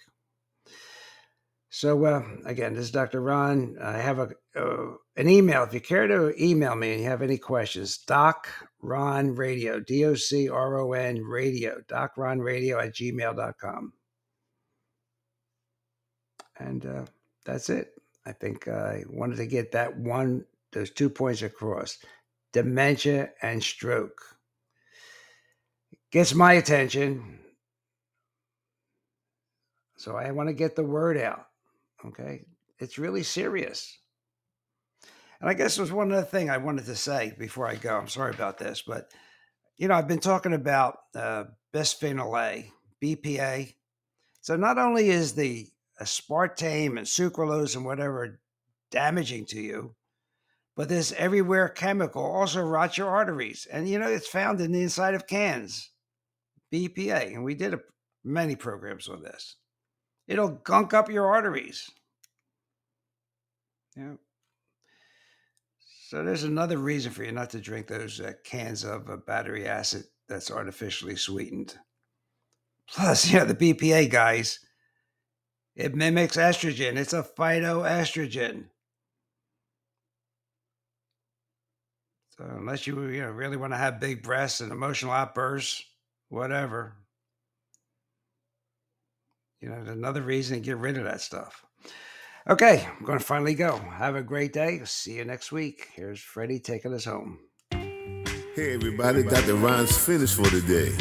So 1.70 2.04
uh, 2.04 2.22
again, 2.46 2.74
this 2.74 2.84
is 2.84 2.90
Dr. 2.90 3.20
Ron. 3.20 3.76
I 3.80 3.98
have 3.98 4.18
a 4.18 4.30
uh, 4.56 4.94
an 5.16 5.28
email. 5.28 5.62
If 5.64 5.74
you 5.74 5.80
care 5.80 6.06
to 6.06 6.32
email 6.42 6.74
me 6.74 6.92
and 6.92 7.02
you 7.02 7.08
have 7.08 7.22
any 7.22 7.36
questions, 7.36 7.98
Doc 7.98 8.48
Ron 8.80 9.34
Radio, 9.34 9.78
D 9.78 10.04
O 10.06 10.14
C 10.14 10.48
R 10.48 10.78
O 10.78 10.92
N 10.92 11.22
Radio, 11.22 11.80
Doc 11.86 12.12
Ron 12.16 12.38
Radio 12.38 12.78
at 12.78 12.94
gmail.com. 12.94 13.92
And 16.58 16.86
uh, 16.86 17.04
that's 17.44 17.68
it. 17.68 17.92
I 18.24 18.32
think 18.32 18.66
I 18.66 19.04
wanted 19.08 19.36
to 19.36 19.46
get 19.46 19.72
that 19.72 19.96
one, 19.96 20.44
those 20.72 20.90
two 20.90 21.10
points 21.10 21.42
across 21.42 21.98
dementia 22.52 23.30
and 23.42 23.62
stroke. 23.62 24.20
Gets 26.10 26.34
my 26.34 26.54
attention. 26.54 27.40
So 29.96 30.16
I 30.16 30.30
want 30.30 30.48
to 30.48 30.54
get 30.54 30.74
the 30.74 30.84
word 30.84 31.18
out. 31.18 31.47
Okay. 32.06 32.44
It's 32.78 32.98
really 32.98 33.22
serious. 33.22 33.98
And 35.40 35.48
I 35.48 35.54
guess 35.54 35.76
there's 35.76 35.92
one 35.92 36.12
other 36.12 36.22
thing 36.22 36.50
I 36.50 36.58
wanted 36.58 36.86
to 36.86 36.96
say 36.96 37.34
before 37.38 37.66
I 37.66 37.76
go. 37.76 37.96
I'm 37.96 38.08
sorry 38.08 38.34
about 38.34 38.58
this, 38.58 38.82
but 38.86 39.10
you 39.76 39.86
know, 39.86 39.94
I've 39.94 40.08
been 40.08 40.18
talking 40.18 40.54
about 40.54 40.98
uh, 41.14 41.44
bisphenol 41.72 42.40
A, 42.40 42.72
BPA. 43.02 43.74
So 44.40 44.56
not 44.56 44.78
only 44.78 45.08
is 45.08 45.34
the 45.34 45.68
aspartame 46.00 46.98
and 46.98 47.06
sucralose 47.06 47.76
and 47.76 47.84
whatever 47.84 48.40
damaging 48.90 49.46
to 49.46 49.60
you. 49.60 49.94
But 50.76 50.88
this 50.88 51.12
everywhere 51.12 51.68
chemical 51.68 52.22
also 52.22 52.62
rots 52.62 52.98
your 52.98 53.08
arteries. 53.08 53.66
And 53.70 53.88
you 53.88 53.98
know, 53.98 54.08
it's 54.08 54.28
found 54.28 54.60
in 54.60 54.72
the 54.72 54.82
inside 54.82 55.14
of 55.14 55.26
cans, 55.26 55.90
BPA. 56.72 57.34
And 57.34 57.44
we 57.44 57.54
did 57.54 57.74
a, 57.74 57.80
many 58.24 58.54
programs 58.54 59.08
on 59.08 59.22
this. 59.22 59.56
It'll 60.28 60.50
gunk 60.50 60.92
up 60.92 61.10
your 61.10 61.26
arteries. 61.26 61.90
Yeah. 63.96 64.14
So 66.08 66.22
there's 66.22 66.44
another 66.44 66.78
reason 66.78 67.12
for 67.12 67.24
you 67.24 67.32
not 67.32 67.50
to 67.50 67.60
drink 67.60 67.86
those 67.86 68.20
uh, 68.20 68.34
cans 68.44 68.84
of 68.84 69.10
uh, 69.10 69.16
battery 69.16 69.66
acid 69.66 70.04
that's 70.28 70.50
artificially 70.50 71.16
sweetened. 71.16 71.76
Plus, 72.88 73.28
you 73.32 73.38
know, 73.38 73.46
the 73.46 73.54
BPA 73.54 74.10
guys, 74.10 74.60
it 75.74 75.94
mimics 75.94 76.36
estrogen. 76.36 76.96
It's 76.96 77.12
a 77.12 77.22
phytoestrogen. 77.22 78.66
So 82.36 82.44
unless 82.44 82.86
you 82.86 83.02
you 83.08 83.22
know 83.22 83.30
really 83.30 83.56
want 83.56 83.72
to 83.72 83.78
have 83.78 83.98
big 83.98 84.22
breasts 84.22 84.60
and 84.60 84.70
emotional 84.70 85.12
outbursts, 85.12 85.84
whatever. 86.28 86.96
You 89.60 89.68
know, 89.68 89.82
another 89.90 90.22
reason 90.22 90.58
to 90.58 90.64
get 90.64 90.76
rid 90.76 90.96
of 90.96 91.04
that 91.04 91.20
stuff. 91.20 91.64
Okay, 92.48 92.86
I'm 92.98 93.04
going 93.04 93.18
to 93.18 93.24
finally 93.24 93.54
go. 93.54 93.76
Have 93.76 94.14
a 94.14 94.22
great 94.22 94.52
day. 94.52 94.80
See 94.84 95.16
you 95.16 95.24
next 95.24 95.50
week. 95.50 95.88
Here's 95.94 96.20
Freddie 96.20 96.60
taking 96.60 96.94
us 96.94 97.04
home. 97.04 97.40
Hey, 97.72 98.74
everybody, 98.74 99.24
Dr. 99.24 99.54
Ron's 99.54 99.96
finished 99.98 100.36
for 100.36 100.48
today. 100.48 100.92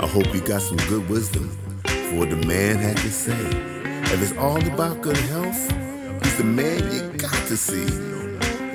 I 0.00 0.06
hope 0.06 0.32
you 0.32 0.40
got 0.40 0.62
some 0.62 0.76
good 0.88 1.08
wisdom 1.08 1.48
for 1.84 2.20
what 2.20 2.30
the 2.30 2.46
man 2.46 2.76
had 2.76 2.96
to 2.98 3.10
say. 3.10 3.32
If 4.12 4.22
it's 4.22 4.38
all 4.38 4.64
about 4.72 5.00
good 5.02 5.16
health, 5.16 5.70
he's 6.22 6.38
the 6.38 6.44
man 6.44 6.92
you 6.92 7.18
got 7.18 7.46
to 7.48 7.56
see. 7.56 7.84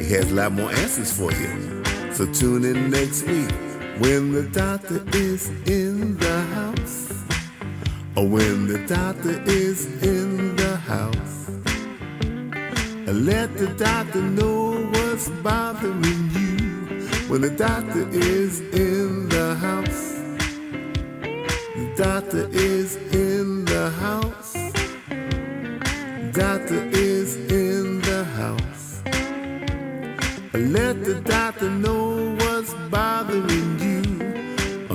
He 0.04 0.12
has 0.14 0.32
a 0.32 0.36
lot 0.36 0.52
more 0.52 0.72
answers 0.72 1.12
for 1.12 1.32
you. 1.32 1.84
So 2.14 2.26
tune 2.34 2.66
in 2.66 2.90
next 2.90 3.24
week 3.24 3.50
when 4.00 4.34
the 4.34 4.44
doctor 4.52 5.06
is 5.14 5.50
in 5.68 6.18
the. 6.18 6.39
When 8.20 8.68
the 8.68 8.86
doctor 8.86 9.42
is 9.46 9.86
in 10.04 10.58
the 10.58 10.76
house. 10.76 11.50
Let 13.08 13.58
the 13.58 13.68
doctor 13.78 14.22
know 14.22 14.84
what's 14.92 15.30
bothering 15.42 16.30
you 16.36 17.08
when 17.30 17.42
the 17.42 17.50
doctor 17.50 18.08
is 18.10 18.60
in 18.60 19.30
the 19.30 19.56
house. 19.56 20.20
The 21.78 21.94
doctor 21.96 22.50
is 22.52 22.98
in 23.14 23.64
the 23.64 23.90
house. 23.92 24.54
Doctor 26.34 26.84
is 26.92 27.38
in 27.50 28.02
the 28.02 28.26
house. 28.26 29.02
Let 30.54 31.06
the 31.06 31.22
doctor 31.24 31.70
know 31.70 32.36
what's 32.36 32.74
bothering 32.92 33.50
you. 33.50 33.69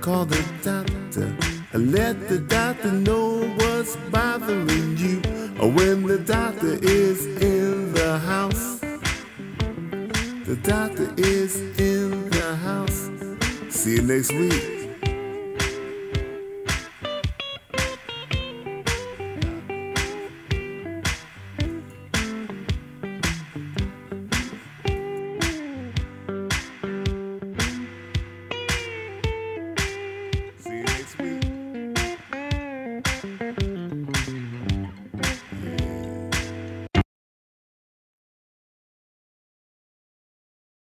call 0.00 0.24
the 0.24 0.42
doctor. 0.62 1.34
Let 1.72 2.28
the 2.28 2.38
doctor 2.38 2.92
know 2.92 3.48
what's 3.56 3.96
bothering 4.10 4.96
you 4.96 5.20
oh, 5.60 5.70
when 5.70 6.06
the 6.06 6.18
doctor 6.18 6.78
is 6.82 7.26
in 7.26 7.92
the 7.92 8.18
house. 8.18 8.80
The 10.46 10.56
doctor 10.62 11.12
is 11.16 11.60
in 11.78 12.30
the 12.30 12.56
house. 12.56 13.10
See 13.70 13.96
you 13.96 14.02
next 14.02 14.32
week. 14.32 14.77